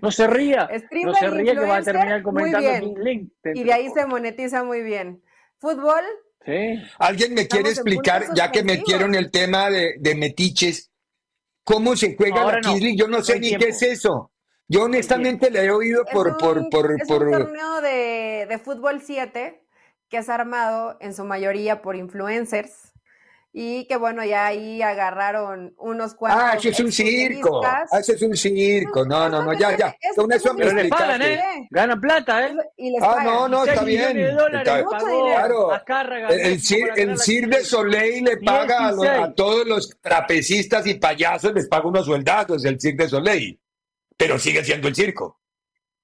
[0.00, 0.68] No se ría,
[1.04, 2.94] no se ría que va a terminar comentando.
[3.54, 5.22] Y de ahí se monetiza muy bien.
[5.58, 6.02] Fútbol,
[6.44, 6.82] Sí.
[6.98, 10.90] ¿Alguien me quiere Estamos explicar, ya que metieron el tema de, de metiches,
[11.62, 12.78] cómo se juega Ahora la no?
[12.96, 13.64] Yo no sé ni tiempo.
[13.64, 14.32] qué es eso.
[14.66, 18.46] Yo honestamente le he oído es por, un, por, por, es por- un torneo de,
[18.48, 19.64] de fútbol 7
[20.08, 22.91] que es armado en su mayoría por influencers
[23.54, 26.42] y que bueno, ya ahí agarraron unos cuantos.
[26.42, 27.26] Ah, eso es un circo.
[27.62, 27.88] exfutbolistas.
[27.92, 29.04] Ah, eso es un circo.
[29.04, 29.94] No, no, no, ya, ya.
[30.00, 31.22] Es- Con es eso un me Pero pagan.
[31.22, 31.68] ¿eh?
[31.70, 32.56] Ganan plata, ¿eh?
[32.78, 33.24] Y les Ah, pagan.
[33.26, 34.14] no, no, 6 está bien.
[34.16, 34.90] de Está- pagó
[35.24, 35.70] Claro.
[36.30, 37.64] El, el cir- el Kings de.
[37.64, 39.28] Soleil le paga a, los- 16.
[39.28, 43.60] a todos los trapecistas y payasos, les paga unos soldados el Cirque de Soleil.
[44.16, 45.40] Pero sigue siendo el circo.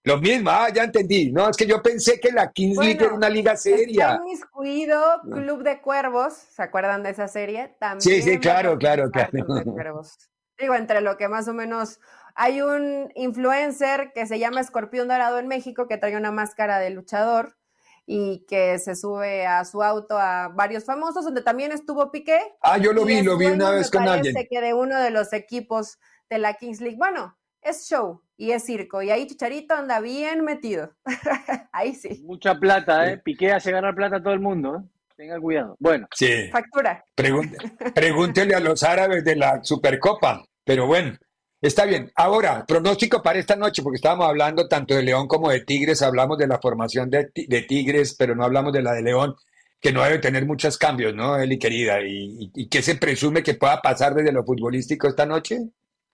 [0.04, 1.32] Lo mismo, ah, ya entendí.
[1.32, 4.12] No, es que yo pensé que la Kings League era una liga seria.
[4.12, 7.76] Está inmiscuido Club de Cuervos, ¿se acuerdan de esa serie?
[7.78, 9.30] También Sí, sí, claro, claro, claro.
[9.30, 10.16] Club de Cuervos.
[10.58, 12.00] Digo, entre lo que más o menos
[12.34, 16.90] hay un influencer que se llama Escorpión Dorado en México que trae una máscara de
[16.90, 17.56] luchador
[18.06, 22.40] y que se sube a su auto a varios famosos, donde también estuvo Piqué.
[22.62, 24.46] Ah, yo lo vi, lo vi una vez con parece alguien.
[24.48, 25.98] que de uno de los equipos
[26.30, 26.96] de la Kings League.
[26.96, 30.94] Bueno, es show y es circo y ahí Chicharito anda bien metido.
[31.72, 32.22] ahí sí.
[32.24, 33.18] Mucha plata, ¿eh?
[33.18, 34.88] Piqué hace ganar plata a todo el mundo, ¿eh?
[35.16, 35.77] Tenga cuidado.
[35.81, 36.48] Bueno, Sí.
[36.53, 37.05] Factura.
[37.16, 37.59] Pregunte-
[37.94, 40.44] pregúntele a los árabes de la Supercopa.
[40.64, 41.16] Pero bueno,
[41.61, 42.12] está bien.
[42.14, 46.03] Ahora, pronóstico para esta noche, porque estábamos hablando tanto de León como de Tigres.
[46.03, 49.35] Hablamos de la formación de, de Tigres, pero no hablamos de la de León,
[49.81, 52.01] que no debe tener muchos cambios, ¿no, Eli querida?
[52.01, 55.59] ¿Y, y, y qué se presume que pueda pasar desde lo futbolístico esta noche?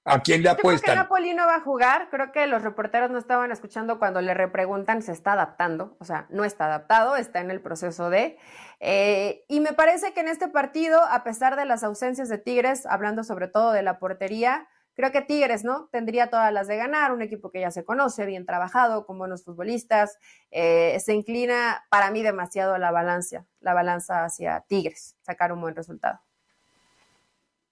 [0.06, 0.96] ¿A quién le Yo creo que apuestan?
[0.96, 2.08] Napoli no va a jugar.
[2.10, 5.96] Creo que los reporteros no estaban escuchando cuando le repreguntan, se está adaptando.
[5.98, 8.38] O sea, no está adaptado, está en el proceso de.
[8.80, 12.84] Eh, y me parece que en este partido, a pesar de las ausencias de Tigres,
[12.84, 15.88] hablando sobre todo de la portería, creo que Tigres, ¿no?
[15.90, 17.10] Tendría todas las de ganar.
[17.10, 20.18] Un equipo que ya se conoce, bien trabajado, con buenos futbolistas.
[20.50, 25.74] Eh, se inclina para mí demasiado la balanza, la balanza hacia Tigres, sacar un buen
[25.74, 26.20] resultado.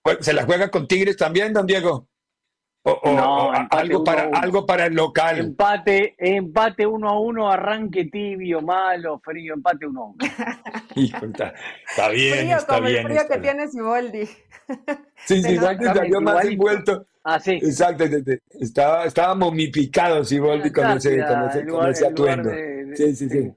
[0.01, 2.09] Pues, ¿Se la juega con Tigres también, don Diego?
[2.85, 4.39] ¿O, o- No, o algo, uno para, uno.
[4.41, 5.39] algo para el local?
[5.39, 10.17] empate, empate uno a uno, arranque tibio, malo, frío, empate uno a uno.
[10.97, 11.55] Hijo, está,
[11.89, 12.99] está bien, Frío está como bien.
[12.99, 13.57] el frío está que bien.
[13.57, 14.27] tiene Siboldi.
[15.27, 17.07] Sí, sí, antes salió más envuelto.
[17.25, 17.53] Ah, sí.
[17.53, 22.51] Exacto, de- de- estaba, estaba momificado Siboldi con ese, con ese, con atuendo.
[22.51, 23.53] de- de- Sí, sí, sí.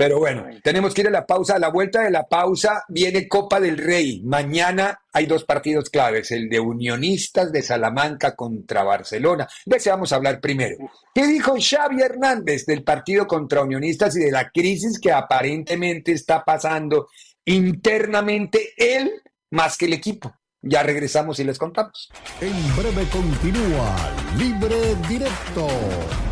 [0.00, 1.56] Pero bueno, tenemos que ir a la pausa.
[1.56, 4.22] A la vuelta de la pausa viene Copa del Rey.
[4.24, 9.46] Mañana hay dos partidos claves, el de Unionistas de Salamanca contra Barcelona.
[9.66, 10.78] De ese vamos a hablar primero.
[11.14, 16.42] ¿Qué dijo Xavi Hernández del partido contra Unionistas y de la crisis que aparentemente está
[16.46, 17.08] pasando
[17.44, 19.10] internamente él
[19.50, 20.34] más que el equipo?
[20.62, 22.10] Ya regresamos y les contamos.
[22.40, 25.68] En breve continúa Libre Directo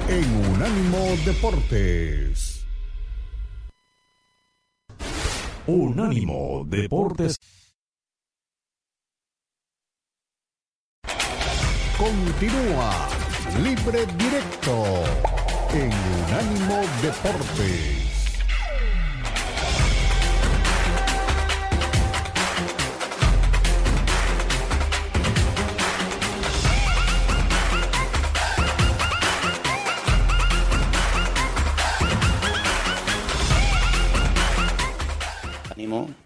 [0.08, 2.47] en Unánimo Deportes.
[5.68, 7.36] Unánimo Deportes.
[11.98, 13.08] Continúa
[13.62, 15.04] Libre Directo
[15.74, 18.07] en Unánimo Deportes.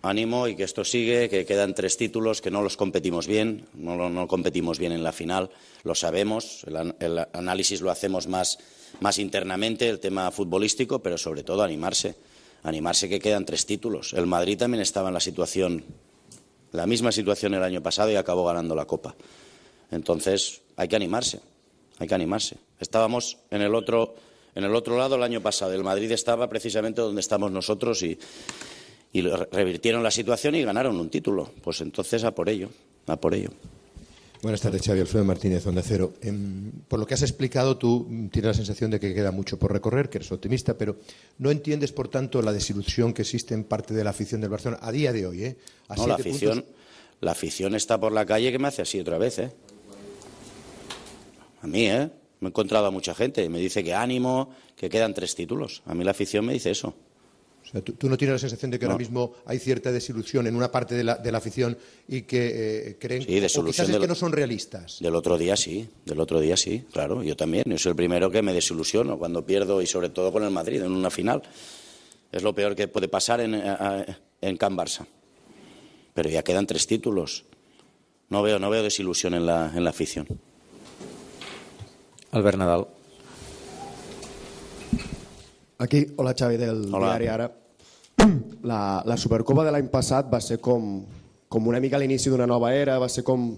[0.03, 4.09] Ánimo y que esto sigue, que quedan tres títulos, que no los competimos bien, no,
[4.09, 5.51] no competimos bien en la final,
[5.85, 8.59] lo sabemos, el, el análisis lo hacemos más,
[9.01, 12.17] más internamente, el tema futbolístico, pero sobre todo animarse,
[12.63, 14.13] animarse que quedan tres títulos.
[14.13, 15.85] El Madrid también estaba en la situación,
[16.73, 19.15] la misma situación el año pasado y acabó ganando la Copa.
[19.91, 21.41] Entonces, hay que animarse,
[21.99, 22.57] hay que animarse.
[22.81, 24.15] Estábamos en el otro,
[24.55, 25.73] en el otro lado el año pasado.
[25.73, 28.19] El Madrid estaba precisamente donde estamos nosotros y,
[29.13, 31.51] y revirtieron la situación y ganaron un título.
[31.63, 32.71] Pues entonces a por ello,
[33.07, 33.51] a por ello.
[34.43, 36.15] Buenas tardes, Xavi Alfredo Martínez, Onda Cero.
[36.89, 40.11] por lo que has explicado, tú tienes la sensación de que queda mucho por recorrer,
[40.11, 40.97] que eres optimista, pero
[41.39, 44.81] no entiendes, por tanto, la desilusión que existe en parte de la afición del Barcelona
[44.83, 45.45] a día de hoy.
[45.45, 45.57] ¿eh?
[45.97, 46.65] no, la afición,
[47.21, 49.39] la afición está por la calle que me hace así otra vez.
[49.39, 49.53] ¿eh?
[51.61, 52.11] A mí, ¿eh?
[52.41, 53.49] Me he encontrado a mucha gente.
[53.49, 55.83] Me dice que ánimo, que quedan tres títulos.
[55.87, 56.97] A mí la afición me dice eso.
[57.65, 60.57] O sea, ¿tú, no tienes la sensación de que ahora mismo hay cierta desilusión en
[60.57, 61.77] una parte de la, de la afición
[62.09, 64.99] y que eh, creen sí, o quizás es que no son realistas?
[65.01, 67.23] Del otro día sí, del otro día sí, claro.
[67.23, 67.65] Yo también.
[67.67, 70.83] Yo soy el primero que me desilusiono cuando pierdo y sobre todo con el Madrid
[70.83, 71.43] en una final.
[72.31, 75.07] Es lo peor que puede pasar en, en Can Barça.
[76.15, 77.45] Pero ya quedan tres títulos.
[78.29, 80.27] No veo, no veo desilusión en la, en la afición.
[82.31, 82.87] Albert Nadal.
[85.83, 87.09] Aquí, hola Xavi del hola.
[87.09, 87.51] diari Ara.
[88.63, 91.01] La, la Supercopa de l'any passat va ser com,
[91.51, 93.49] com una mica l'inici d'una nova era, va ser com,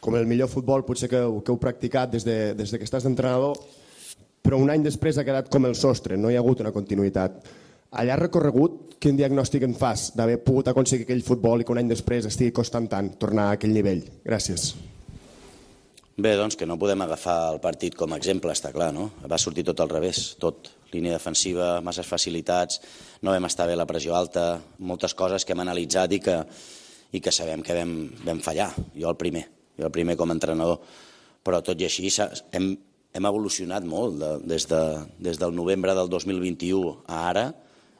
[0.00, 3.04] com el millor futbol potser que, que heu practicat des de, des de que estàs
[3.04, 3.60] d'entrenador,
[4.40, 7.36] però un any després ha quedat com el sostre, no hi ha hagut una continuïtat.
[8.00, 11.92] Allà recorregut, quin diagnòstic en fas d'haver pogut aconseguir aquell futbol i que un any
[11.92, 14.00] després estigui costant tant tornar a aquell nivell?
[14.24, 14.70] Gràcies.
[16.16, 19.10] Bé, doncs que no podem agafar el partit com a exemple, està clar, no?
[19.28, 20.78] Va sortir tot al revés, tot.
[20.92, 22.80] Línia defensiva, masses facilitats,
[23.22, 26.36] no vam estar bé la pressió alta, moltes coses que hem analitzat i que,
[27.12, 28.70] i que sabem que vam, vam fallar.
[28.94, 29.46] Jo el primer,
[29.78, 30.80] jo el primer com a entrenador.
[31.42, 32.10] Però tot i així
[32.52, 32.74] hem,
[33.12, 34.82] hem evolucionat molt de, des, de,
[35.18, 37.46] des del novembre del 2021 a ara,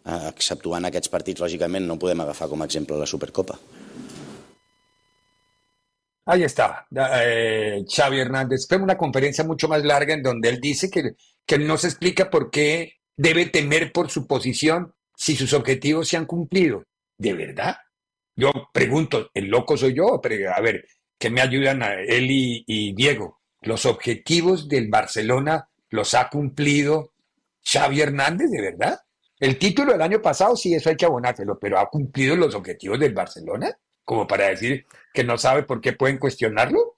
[0.05, 3.59] eh, exceptuant aquests partits, lògicament, no podem agafar com a exemple la Supercopa.
[6.25, 8.67] Ahí está, eh, Xavi Hernández.
[8.69, 12.31] Fue una conferencia mucho más larga en donde él dice que, que no se explica
[12.31, 16.85] por qué debe temer por su posición si sus objetivos se han cumplido.
[17.19, 17.77] ¿De verdad?
[18.35, 20.21] Yo pregunto, ¿el loco soy yo?
[20.23, 20.87] Pero, a ver,
[21.19, 23.41] que me ayudan a él y, y Diego.
[23.61, 27.13] ¿Los objetivos del Barcelona los ha cumplido
[27.65, 29.01] Xavi Hernández, de verdad?
[29.39, 32.99] El título del año pasado, sí, eso hay que abonárselo, pero ¿ha cumplido los objetivos
[32.99, 33.77] del Barcelona?
[34.05, 36.97] Como para decir que no sabe por qué pueden cuestionarlo?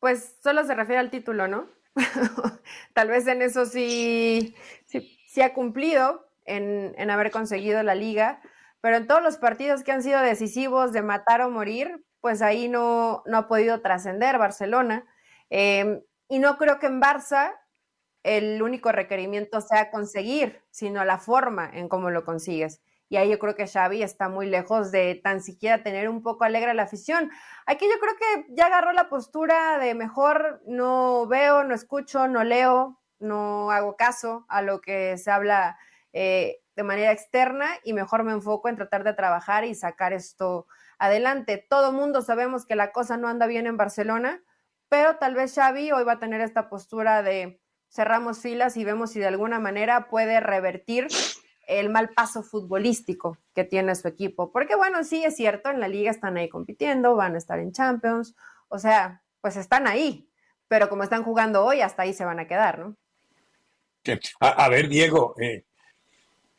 [0.00, 1.68] Pues solo se refiere al título, ¿no?
[2.94, 4.54] Tal vez en eso sí,
[4.86, 8.40] sí, ha cumplido en, en, haber conseguido la liga,
[8.80, 12.68] pero en todos los partidos que han sido decisivos de matar o morir, pues ahí
[12.68, 15.06] no, no ha podido trascender Barcelona.
[15.50, 17.52] Eh, y no creo que en Barça
[18.22, 22.80] el único requerimiento sea conseguir, sino la forma en cómo lo consigues
[23.12, 26.44] y ahí yo creo que Xavi está muy lejos de tan siquiera tener un poco
[26.44, 27.30] alegre la afición.
[27.66, 32.42] Aquí yo creo que ya agarró la postura de mejor no veo, no escucho, no
[32.42, 35.76] leo, no hago caso a lo que se habla
[36.14, 40.66] eh, de manera externa y mejor me enfoco en tratar de trabajar y sacar esto
[40.98, 41.62] adelante.
[41.68, 44.42] Todo mundo sabemos que la cosa no anda bien en Barcelona,
[44.88, 49.10] pero tal vez Xavi hoy va a tener esta postura de cerramos filas y vemos
[49.10, 51.08] si de alguna manera puede revertir
[51.66, 54.50] el mal paso futbolístico que tiene su equipo.
[54.52, 57.72] Porque bueno, sí es cierto, en la liga están ahí compitiendo, van a estar en
[57.72, 58.34] Champions,
[58.68, 60.28] o sea, pues están ahí,
[60.68, 62.96] pero como están jugando hoy, hasta ahí se van a quedar, ¿no?
[64.40, 65.64] A, ver, Diego, eh,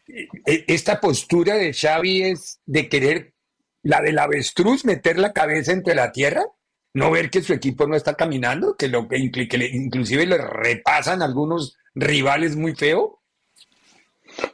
[0.08, 3.34] eh, esta postura de Xavi es de querer,
[3.82, 6.46] la del avestruz, meter la cabeza entre la tierra,
[6.94, 11.22] no ver que su equipo no está caminando, que, lo, que, que inclusive le repasan
[11.22, 13.23] algunos rivales muy feo.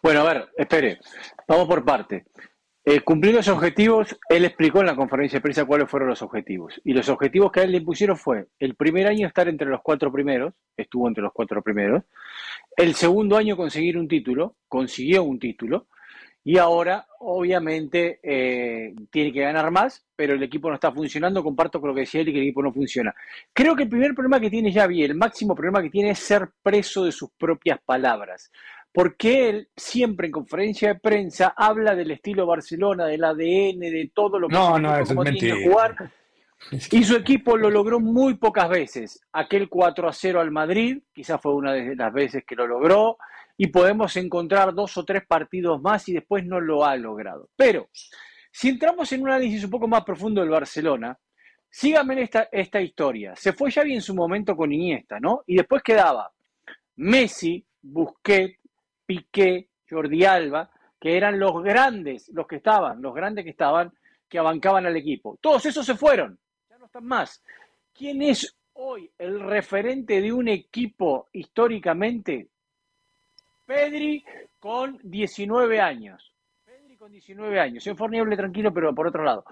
[0.02, 1.00] Bueno, a ver, espere,
[1.48, 2.26] vamos por parte.
[2.86, 6.82] Eh, cumplir los objetivos, él explicó en la conferencia de prensa cuáles fueron los objetivos.
[6.84, 9.82] Y los objetivos que a él le impusieron fue el primer año estar entre los
[9.84, 12.04] cuatro primeros, estuvo entre los cuatro primeros.
[12.76, 15.88] El segundo año conseguir un título, consiguió un título.
[16.42, 21.44] Y ahora, obviamente, eh, tiene que ganar más, pero el equipo no está funcionando.
[21.44, 23.14] Comparto con lo que decía él y que el equipo no funciona.
[23.54, 26.50] Creo que el primer problema que tiene Javi, el máximo problema que tiene es ser
[26.64, 28.50] preso de sus propias palabras
[28.92, 34.40] porque él siempre en conferencia de prensa habla del estilo Barcelona, del ADN, de todo
[34.40, 35.96] lo que no, no, eso es tiene que jugar.
[36.92, 39.22] Y su equipo lo logró muy pocas veces.
[39.32, 43.18] Aquel 4 a 0 al Madrid, quizás fue una de las veces que lo logró,
[43.56, 47.50] y podemos encontrar dos o tres partidos más y después no lo ha logrado.
[47.56, 47.90] Pero,
[48.52, 51.18] si entramos en un análisis un poco más profundo del Barcelona,
[51.70, 53.36] síganme en esta, esta historia.
[53.36, 55.44] Se fue Xavi en su momento con Iniesta, ¿no?
[55.46, 56.32] Y después quedaba
[56.98, 58.59] Messi, Busquets,
[59.10, 60.70] Piqué, Jordi Alba,
[61.02, 63.92] que eran los grandes, los que estaban, los grandes que estaban,
[64.30, 65.40] que abancaban al equipo.
[65.42, 66.38] Todos esos se fueron,
[66.70, 67.42] ya no están más.
[67.92, 72.50] ¿Quién es hoy el referente de un equipo históricamente?
[73.66, 74.24] Pedri
[74.60, 76.32] con 19 años.
[76.64, 77.84] Pedri con 19 años.
[77.84, 79.44] Soy fornible tranquilo, pero por otro lado.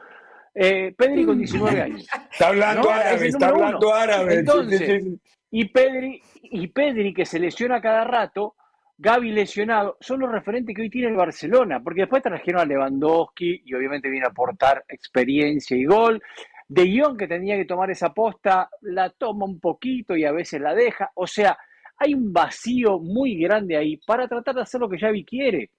[0.54, 2.08] Eh, Pedri con 19 años.
[2.32, 2.90] Está hablando ¿No?
[2.92, 3.96] árabe, Es está hablando uno.
[3.96, 4.36] árabe.
[4.36, 5.04] Entonces,
[5.50, 8.54] y Pedri, y Pedri, que se lesiona cada rato,
[9.00, 13.62] Gaby lesionado, son los referentes que hoy tiene el Barcelona, porque después trajeron a Lewandowski
[13.64, 16.22] y obviamente viene a aportar experiencia y gol.
[16.68, 20.60] De Jong, que tenía que tomar esa posta, la toma un poquito y a veces
[20.60, 21.12] la deja.
[21.14, 21.58] O sea,
[21.98, 25.70] hay un vacío muy grande ahí para tratar de hacer lo que Xavi quiere.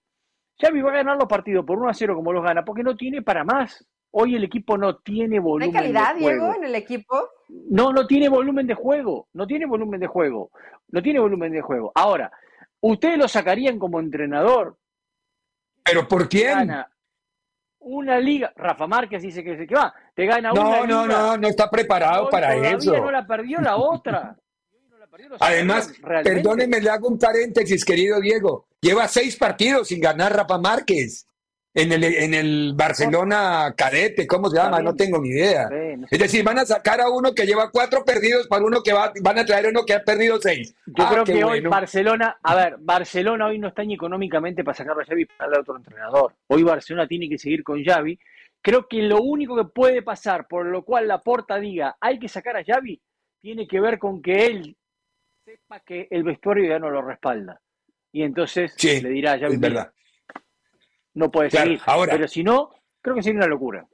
[0.61, 2.97] Xavi va a ganar los partidos por 1 a 0 como los gana, porque no
[2.97, 3.85] tiene para más.
[4.13, 6.45] Hoy el equipo no tiene ¿No hay volumen calidad, de juego.
[6.45, 7.29] Diego, en el equipo?
[7.71, 9.29] No, no tiene volumen de juego.
[9.35, 10.51] No tiene volumen de juego.
[10.91, 11.93] No tiene volumen de juego.
[11.95, 12.31] Ahora,
[12.81, 14.77] ustedes lo sacarían como entrenador.
[15.85, 16.59] ¿Pero por quién?
[16.59, 16.91] Gana
[17.81, 18.53] una liga.
[18.57, 19.95] Rafa Márquez dice que, que va.
[20.15, 21.19] Te gana No, una no, liga.
[21.19, 22.93] no, no está preparado Hoy para eso.
[22.97, 24.37] no la perdió la otra.
[25.41, 28.67] Además, perdóneme, le hago un paréntesis, querido Diego.
[28.81, 31.27] Lleva seis partidos sin ganar Rafa Márquez.
[31.81, 34.81] En el, en el Barcelona cadete, ¿cómo se llama?
[34.81, 35.69] No tengo ni idea.
[36.11, 39.13] Es decir, van a sacar a uno que lleva cuatro perdidos para uno que va,
[39.23, 40.75] van a traer uno que ha perdido seis.
[40.87, 41.61] Yo Ah, creo que hoy.
[41.61, 45.57] Barcelona, a ver, Barcelona hoy no está ni económicamente para sacarlo a Xavi para darle
[45.57, 46.35] a otro entrenador.
[46.49, 48.19] Hoy Barcelona tiene que seguir con Xavi.
[48.61, 52.29] Creo que lo único que puede pasar, por lo cual la porta diga hay que
[52.29, 53.01] sacar a Xavi,
[53.41, 54.77] tiene que ver con que él
[55.45, 57.61] sepa que el vestuario ya no lo respalda.
[58.11, 59.93] Y entonces le dirá a Xavi, es "Mira, verdad.
[61.19, 61.81] No puede Claro, seguir.
[61.87, 62.71] ahora- Pero si no,
[63.03, 63.87] creo que sería una locura.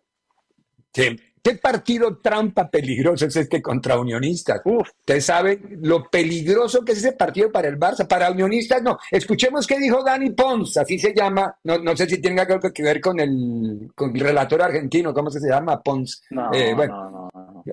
[0.93, 1.17] Sí.
[1.43, 4.63] ¿Qué partido trampa peligroso es este contra Unionistas?
[4.65, 8.97] Usted sabe lo peligroso que es ese partido para el Barça, para Unionistas no.
[9.11, 12.83] Escuchemos qué dijo Dani Pons, así se llama, no, no sé si tiene algo que
[12.83, 15.83] ver con el, con el relator argentino, ¿cómo se llama?
[15.83, 16.23] Pons.
[16.31, 17.24] No, Eh, bueno, no, no,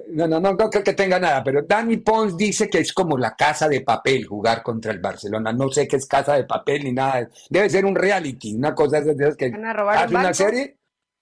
[0.10, 3.18] no, no, no, no creo que tenga nada, pero Dani Pons dice que es como
[3.18, 5.52] la casa de papel jugar contra el Barcelona.
[5.52, 7.30] No sé qué es casa de papel ni nada.
[7.50, 10.34] Debe ser un reality, una cosa de esas que ¿Van a robar hace un una
[10.34, 10.78] serie.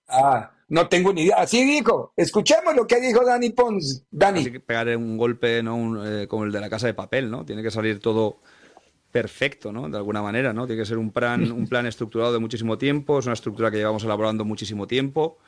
[0.07, 1.37] Ah, no tengo ni idea.
[1.37, 2.13] Así dijo.
[2.15, 4.05] Escuchemos lo que dijo Dani Pons.
[4.11, 4.41] Dani.
[4.41, 5.75] Así que pegar un golpe ¿no?
[5.75, 7.45] Un, eh, como el de la casa de papel, ¿no?
[7.45, 8.39] Tiene que salir todo
[9.11, 9.89] perfecto, ¿no?
[9.89, 10.67] De alguna manera, ¿no?
[10.67, 13.77] Tiene que ser un plan, un plan estructurado de muchísimo tiempo, es una estructura que
[13.77, 15.39] llevamos elaborando muchísimo tiempo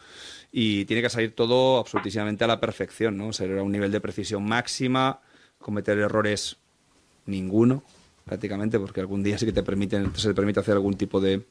[0.52, 3.32] y tiene que salir todo absolutísimamente a la perfección, ¿no?
[3.32, 5.22] Ser a un nivel de precisión máxima,
[5.60, 6.58] cometer errores
[7.26, 7.84] ninguno,
[8.26, 11.45] prácticamente, porque algún día sí que te permiten, se te permite hacer algún tipo de,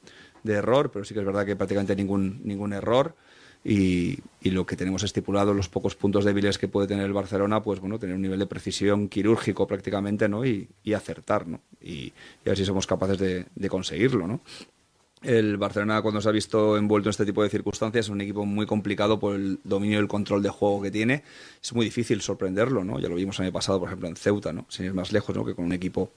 [0.45, 3.15] error, pero sí que es verdad que prácticamente ningún, ningún error.
[3.63, 7.79] Y, lo que tenemos estipulado, los pocos puntos débiles que puede tener el Barcelona, pues
[7.79, 10.45] bueno, tener un nivel de precisión quirúrgico prácticamente, ¿no?
[10.45, 11.61] Y, y acertar, ¿no?
[11.79, 12.13] Y, y
[12.45, 14.41] a ver si somos capaces de, de conseguirlo, ¿no?
[15.21, 18.43] El Barcelona, cuando se ha visto envuelto en este tipo de circunstancias, es un equipo
[18.45, 21.23] muy complicado por el dominio y el control de juego que tiene.
[21.61, 22.99] Es muy difícil sorprenderlo, ¿no?
[22.99, 24.65] Ya lo vimos el año pasado, por ejemplo, en Ceuta, ¿no?
[24.69, 25.45] Sin ir más lejos, ¿no?
[25.45, 26.11] Que con un equipo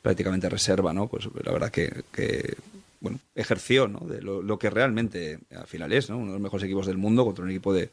[0.00, 1.08] prácticamente reserva, ¿no?
[1.08, 2.56] Pues la verdad que,
[3.00, 4.00] bueno, ejerció, ¿no?
[4.00, 6.16] De lo, lo que realmente al final es, ¿no?
[6.18, 7.90] Uno de los mejores equipos del mundo contra un equipo de,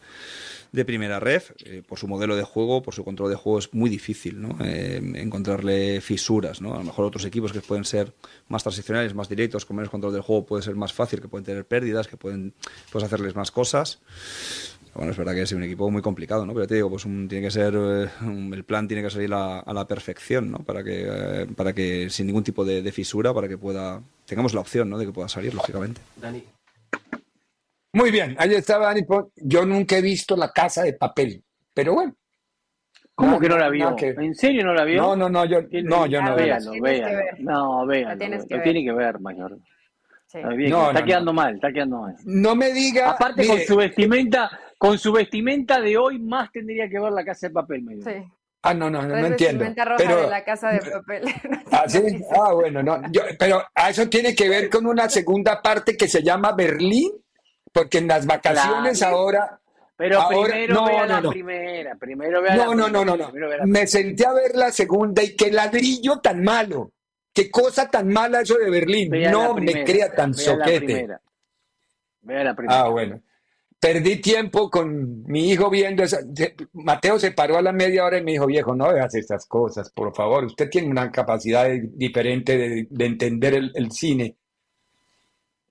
[0.71, 1.51] de primera ref.
[1.65, 4.57] Eh, por su modelo de juego, por su control de juego, es muy difícil, ¿no?
[4.63, 6.73] Eh, encontrarle fisuras, ¿no?
[6.73, 8.13] A lo mejor otros equipos que pueden ser
[8.47, 11.45] más transicionales, más directos, con menos control del juego, puede ser más fácil, que pueden
[11.45, 12.53] tener pérdidas, que pueden
[12.91, 13.99] puedes hacerles más cosas.
[14.93, 16.53] Bueno, es verdad que es un equipo muy complicado, ¿no?
[16.53, 18.09] Pero te digo, pues tiene que ser, eh,
[18.51, 20.59] el plan tiene que salir a, la perfección, ¿no?
[20.59, 24.59] Para que, para que sin ningún tipo de, de fisura, para que pueda, tengamos la
[24.59, 24.97] opción, ¿no?
[24.97, 26.01] De que pueda salir, lógicamente.
[26.17, 26.43] Dani.
[27.93, 29.01] Muy bien, ahí estaba Dani.
[29.35, 32.15] Yo nunca he visto la casa de papel, pero bueno.
[33.13, 33.95] ¿Cómo que no la vio?
[33.95, 35.01] que- ¿En serio no la vio?
[35.01, 36.35] No, no, no, yo no, yo no.
[36.35, 37.17] Véalo, Tienes que véalo.
[37.17, 37.39] ver.
[37.41, 38.17] No, véalo.
[38.17, 39.57] tienes que Lo tiene que ver, mayor.
[40.27, 40.37] Sí.
[40.37, 42.15] Está, No, no, quedando mal, está quedando mal.
[42.23, 43.11] No me diga.
[43.11, 47.47] Aparte con su vestimenta, con su vestimenta de hoy más tendría que ver la casa
[47.49, 48.09] de papel, me dijo.
[48.09, 48.15] Sí.
[48.63, 49.65] Ah, no, no, no, no entiendo.
[49.65, 51.23] roja Pero, de la casa de papel.
[51.71, 51.99] ¿Ah, sí?
[52.39, 53.01] Ah, bueno, no.
[53.11, 57.11] Yo- pero a eso tiene que ver con una segunda parte que se llama Berlín,
[57.71, 59.17] porque en las vacaciones Claro.
[59.17, 59.57] ahora.
[59.97, 61.29] Pero ahora- primero no, vea no, la no.
[61.29, 63.57] primera, primero vea la No, no, no, primera, no, no.
[63.57, 66.91] la Me senté a ver la segunda y qué ladrillo tan malo.
[67.33, 69.09] Qué cosa tan mala eso de Berlín.
[69.11, 70.79] Vea no la me crea tan vea la soquete.
[70.85, 71.21] primera.
[72.21, 72.81] Vea la primera.
[72.81, 73.21] Ah, bueno.
[73.79, 76.19] Perdí tiempo con mi hijo viendo esa.
[76.73, 79.91] Mateo se paró a la media hora y me dijo, viejo, no veas estas cosas,
[79.91, 80.45] por favor.
[80.45, 84.35] Usted tiene una capacidad de- diferente de, de entender el, el cine.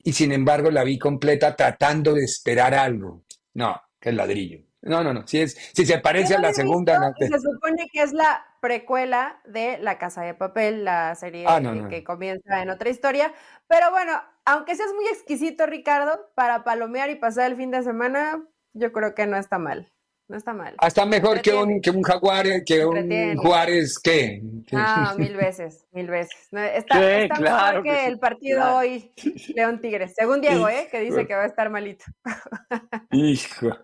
[0.02, 3.22] Y sin embargo la vi completa tratando de esperar algo.
[3.54, 4.60] No, que el ladrillo.
[4.82, 5.26] No, no, no.
[5.26, 8.42] Si, es, si se parece a la segunda, no te- Se supone que es la
[8.62, 11.88] precuela de La Casa de Papel, la serie Ah, no, que, no.
[11.90, 13.34] que comienza en otra historia.
[13.68, 14.12] Pero bueno,
[14.46, 18.42] aunque seas muy exquisito, Ricardo, para palomear y pasar el fin de semana,
[18.72, 19.92] yo creo que no está mal.
[20.30, 20.76] No está mal.
[20.78, 23.36] Hasta mejor que un, que un Jaguar, que un.
[23.36, 24.40] Juárez, ¿qué?
[24.72, 26.46] Ah, mil veces, mil veces.
[26.52, 28.76] No, Está, Sí, está claro mejor que, que sí, el partido claro.
[28.76, 29.12] hoy
[29.56, 30.12] León Tigres.
[30.16, 30.86] Según Diego, ¿eh?
[30.88, 32.04] Que dice que va a estar malito.
[33.10, 33.76] Hijo.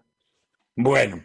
[0.76, 1.20] Bueno,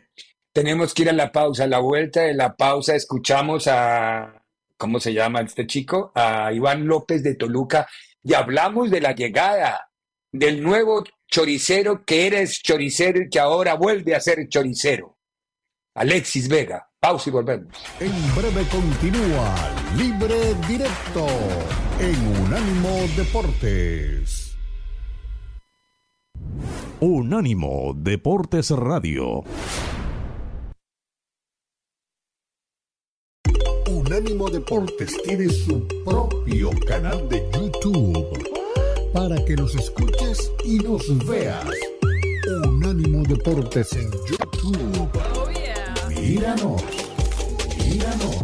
[0.52, 1.66] tenemos que ir a la pausa.
[1.66, 4.42] A la vuelta de la pausa escuchamos a,
[4.76, 6.12] ¿cómo se llama este chico?
[6.16, 7.88] A Iván López de Toluca
[8.24, 9.88] y hablamos de la llegada
[10.32, 15.11] del nuevo choricero que eres choricero y que ahora vuelve a ser choricero.
[15.96, 16.88] Alexis Vega.
[17.00, 17.68] Pausa y volvemos.
[18.00, 19.56] En breve continúa
[19.98, 21.26] Libre Directo
[22.00, 24.56] en Unánimo Deportes.
[27.00, 29.44] Unánimo Deportes Radio.
[33.90, 41.66] Unánimo Deportes tiene su propio canal de YouTube para que nos escuches y nos veas.
[42.64, 45.51] Unánimo Deportes en YouTube.
[46.22, 46.84] Míranos,
[47.80, 48.36] míranos.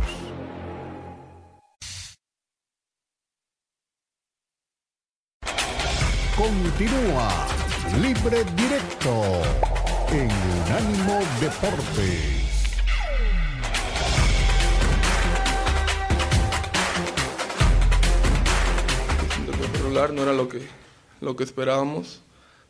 [6.35, 7.47] Continúa
[8.01, 9.13] Libre Directo
[10.11, 10.29] en
[10.65, 12.47] Unánimo Deportes.
[20.13, 20.61] No era lo que,
[21.21, 22.21] lo que esperábamos.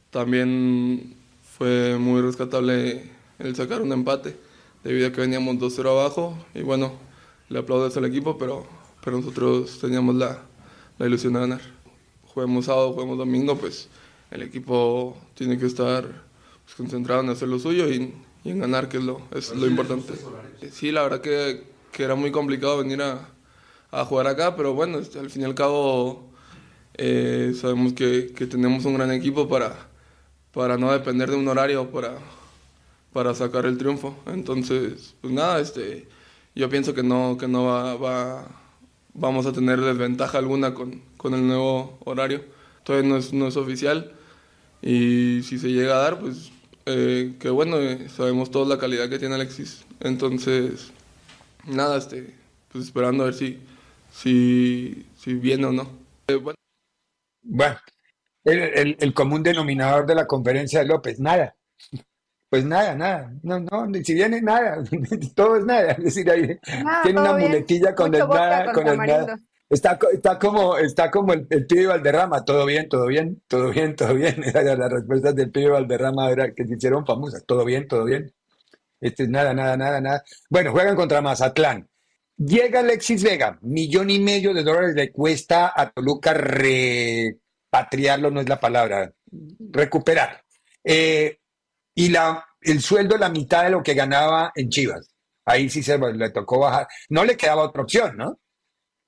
[0.10, 1.16] También
[1.58, 4.36] fue muy rescatable el sacar un empate,
[4.84, 6.38] debido a que veníamos 2-0 abajo.
[6.54, 6.94] Y bueno,
[7.50, 8.66] le aplaudes al equipo, pero,
[9.04, 10.42] pero nosotros teníamos la,
[10.98, 11.62] la ilusión de ganar.
[12.26, 13.90] Juguemos sábado, juguemos domingo, pues
[14.32, 16.04] el equipo tiene que estar
[16.66, 18.14] pues, concentrado en hacer lo suyo y,
[18.44, 20.14] y en ganar, que es lo, es lo importante.
[20.72, 23.30] Sí, la verdad que, que era muy complicado venir a,
[23.92, 26.30] a jugar acá, pero bueno, al fin y al cabo
[26.96, 29.88] eh, sabemos que, que tenemos un gran equipo para,
[30.52, 32.18] para no depender de un horario para,
[33.18, 34.16] para sacar el triunfo.
[34.28, 36.08] Entonces, pues nada, este,
[36.54, 38.48] yo pienso que no, que no va, va-
[39.16, 42.44] vamos a tener desventaja alguna con, con el nuevo horario.
[42.84, 44.14] Todavía no es, no es oficial
[44.82, 46.52] y si se llega a dar, pues
[46.86, 49.86] eh, que bueno, eh, sabemos todos la calidad que tiene Alexis.
[50.00, 50.92] Entonces,
[51.66, 52.36] nada, este,
[52.72, 53.60] pues esperando a ver si,
[54.14, 55.90] si, si viene o no.
[56.30, 56.58] Eh, bueno,
[57.44, 57.78] Bueno,
[58.46, 61.56] el- el común denominador de la conferencia de López, nada.
[62.50, 63.34] Pues nada, nada.
[63.44, 64.82] No, no, si viene nada,
[65.36, 65.92] todo es nada.
[65.92, 67.52] Es decir, ahí Nada, tiene una bien.
[67.52, 69.40] muletilla con Mucho el nada, con con el nada.
[69.70, 73.96] Está, está como, está como el, el pibe Valderrama, todo bien, todo bien, todo bien,
[73.98, 74.42] todo bien.
[74.46, 78.34] Era las respuestas del pibe Valderrama era que se hicieron famosas, todo bien, todo bien.
[79.02, 80.24] Este es nada, nada, nada, nada.
[80.50, 81.88] Bueno, juegan contra Mazatlán.
[82.38, 88.48] Llega Alexis Vega, millón y medio de dólares le cuesta a Toluca repatriarlo, no es
[88.48, 89.12] la palabra,
[89.72, 90.44] recuperar.
[90.84, 91.40] Eh,
[91.98, 95.12] y la, el sueldo la mitad de lo que ganaba en Chivas.
[95.44, 96.88] Ahí sí se le tocó bajar.
[97.10, 98.40] No le quedaba otra opción, ¿no?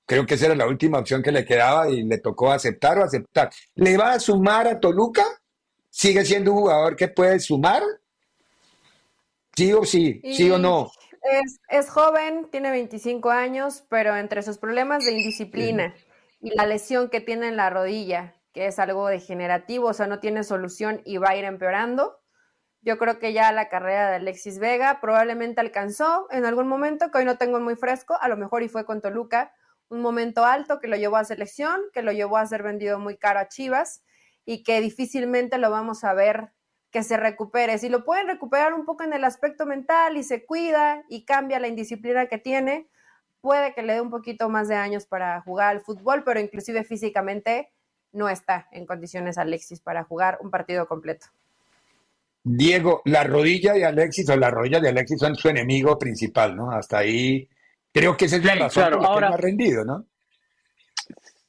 [0.04, 3.04] Creo que esa era la última opción que le quedaba y le tocó aceptar o
[3.04, 3.48] aceptar.
[3.76, 5.24] ¿Le va a sumar a Toluca?
[5.88, 7.84] ¿Sigue siendo un jugador que puede sumar?
[9.56, 10.20] ¿Sí o sí?
[10.24, 10.90] ¿Sí o no?
[11.22, 15.94] Es, es joven, tiene 25 años, pero entre sus problemas de indisciplina
[16.40, 20.18] y la lesión que tiene en la rodilla, que es algo degenerativo, o sea, no
[20.18, 22.19] tiene solución y va a ir empeorando,
[22.82, 27.18] yo creo que ya la carrera de Alexis Vega probablemente alcanzó en algún momento, que
[27.18, 29.52] hoy no tengo muy fresco, a lo mejor y fue con Toluca,
[29.88, 33.16] un momento alto que lo llevó a selección, que lo llevó a ser vendido muy
[33.16, 34.02] caro a Chivas
[34.44, 36.52] y que difícilmente lo vamos a ver
[36.90, 37.78] que se recupere.
[37.78, 41.60] Si lo pueden recuperar un poco en el aspecto mental y se cuida y cambia
[41.60, 42.88] la indisciplina que tiene,
[43.40, 46.84] puede que le dé un poquito más de años para jugar al fútbol, pero inclusive
[46.84, 47.72] físicamente
[48.12, 51.26] no está en condiciones Alexis para jugar un partido completo.
[52.42, 56.70] Diego, la rodilla de Alexis o la rodilla de Alexis son su enemigo principal, ¿no?
[56.70, 57.48] Hasta ahí
[57.92, 60.04] creo que esa es la razón claro, por la que ahora- no ha rendido, ¿no?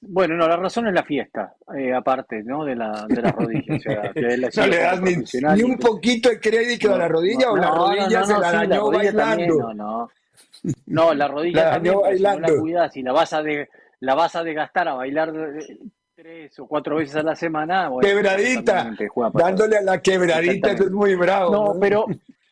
[0.03, 2.65] Bueno, no, la razón es la fiesta, eh, aparte, ¿no?
[2.65, 3.75] De la, de la rodilla.
[3.75, 5.15] O sea, que él ha No le das ni,
[5.55, 8.25] ni un que- poquito de crédito a la rodilla o la No, no, rodilla no,
[8.25, 9.57] se no, la sí, la dañó también, bailando.
[9.59, 10.09] no, no.
[10.87, 13.69] No, la rodilla La también, si no la cuidas y la vas a de,
[13.99, 15.77] la vas a desgastar a bailar, eh,
[16.21, 17.89] tres o cuatro veces a la semana.
[17.89, 18.93] bueno, Quebradita,
[19.33, 21.51] dándole a la quebradita, es muy bravo.
[21.51, 22.05] No, pero,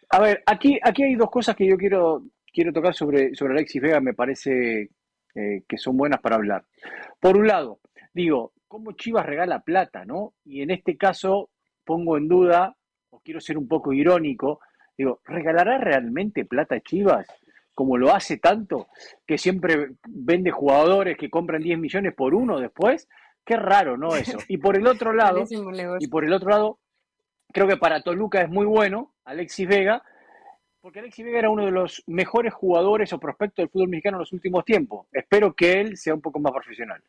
[0.09, 3.79] a ver, aquí, aquí hay dos cosas que yo quiero, quiero tocar sobre, sobre Alexis
[3.79, 4.89] Vega, me parece
[5.35, 6.65] eh, que son buenas para hablar.
[7.19, 7.79] Por un lado,
[8.11, 10.33] digo, ¿cómo Chivas regala plata, no?
[10.45, 11.51] Y en este caso
[11.85, 12.75] pongo en duda,
[13.11, 14.61] o quiero ser un poco irónico,
[14.97, 17.27] digo, ¿regalará realmente plata Chivas?
[17.75, 18.87] Como lo hace tanto,
[19.27, 23.07] que siempre vende jugadores que compran 10 millones por uno después.
[23.45, 24.15] Qué raro, ¿no?
[24.15, 24.37] Eso.
[24.47, 25.45] Y por el otro lado,
[25.99, 26.79] y por el otro lado,
[27.51, 30.03] creo que para Toluca es muy bueno Alexis Vega,
[30.81, 34.21] porque Alexis Vega era uno de los mejores jugadores o prospectos del fútbol mexicano en
[34.21, 35.07] los últimos tiempos.
[35.11, 37.01] Espero que él sea un poco más profesional.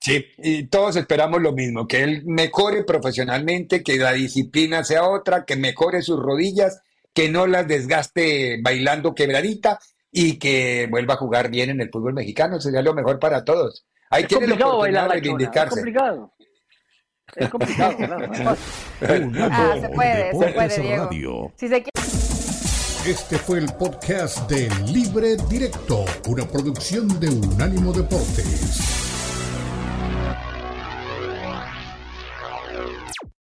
[0.00, 5.44] Sí, y todos esperamos lo mismo, que él mejore profesionalmente, que la disciplina sea otra,
[5.44, 6.82] que mejore sus rodillas,
[7.12, 9.80] que no las desgaste bailando quebradita
[10.12, 12.60] y que vuelva a jugar bien en el fútbol mexicano.
[12.60, 13.84] Sería lo mejor para todos.
[14.10, 16.32] Ahí Es la complicado bailar la chona, es complicado.
[17.36, 19.38] Es complicado, claro, no es fácil.
[19.50, 21.52] Ah, se puede, se puede, Diego.
[21.56, 21.90] Si se quiere.
[23.06, 29.17] Este fue el podcast de Libre Directo, una producción de Unánimo Deportes.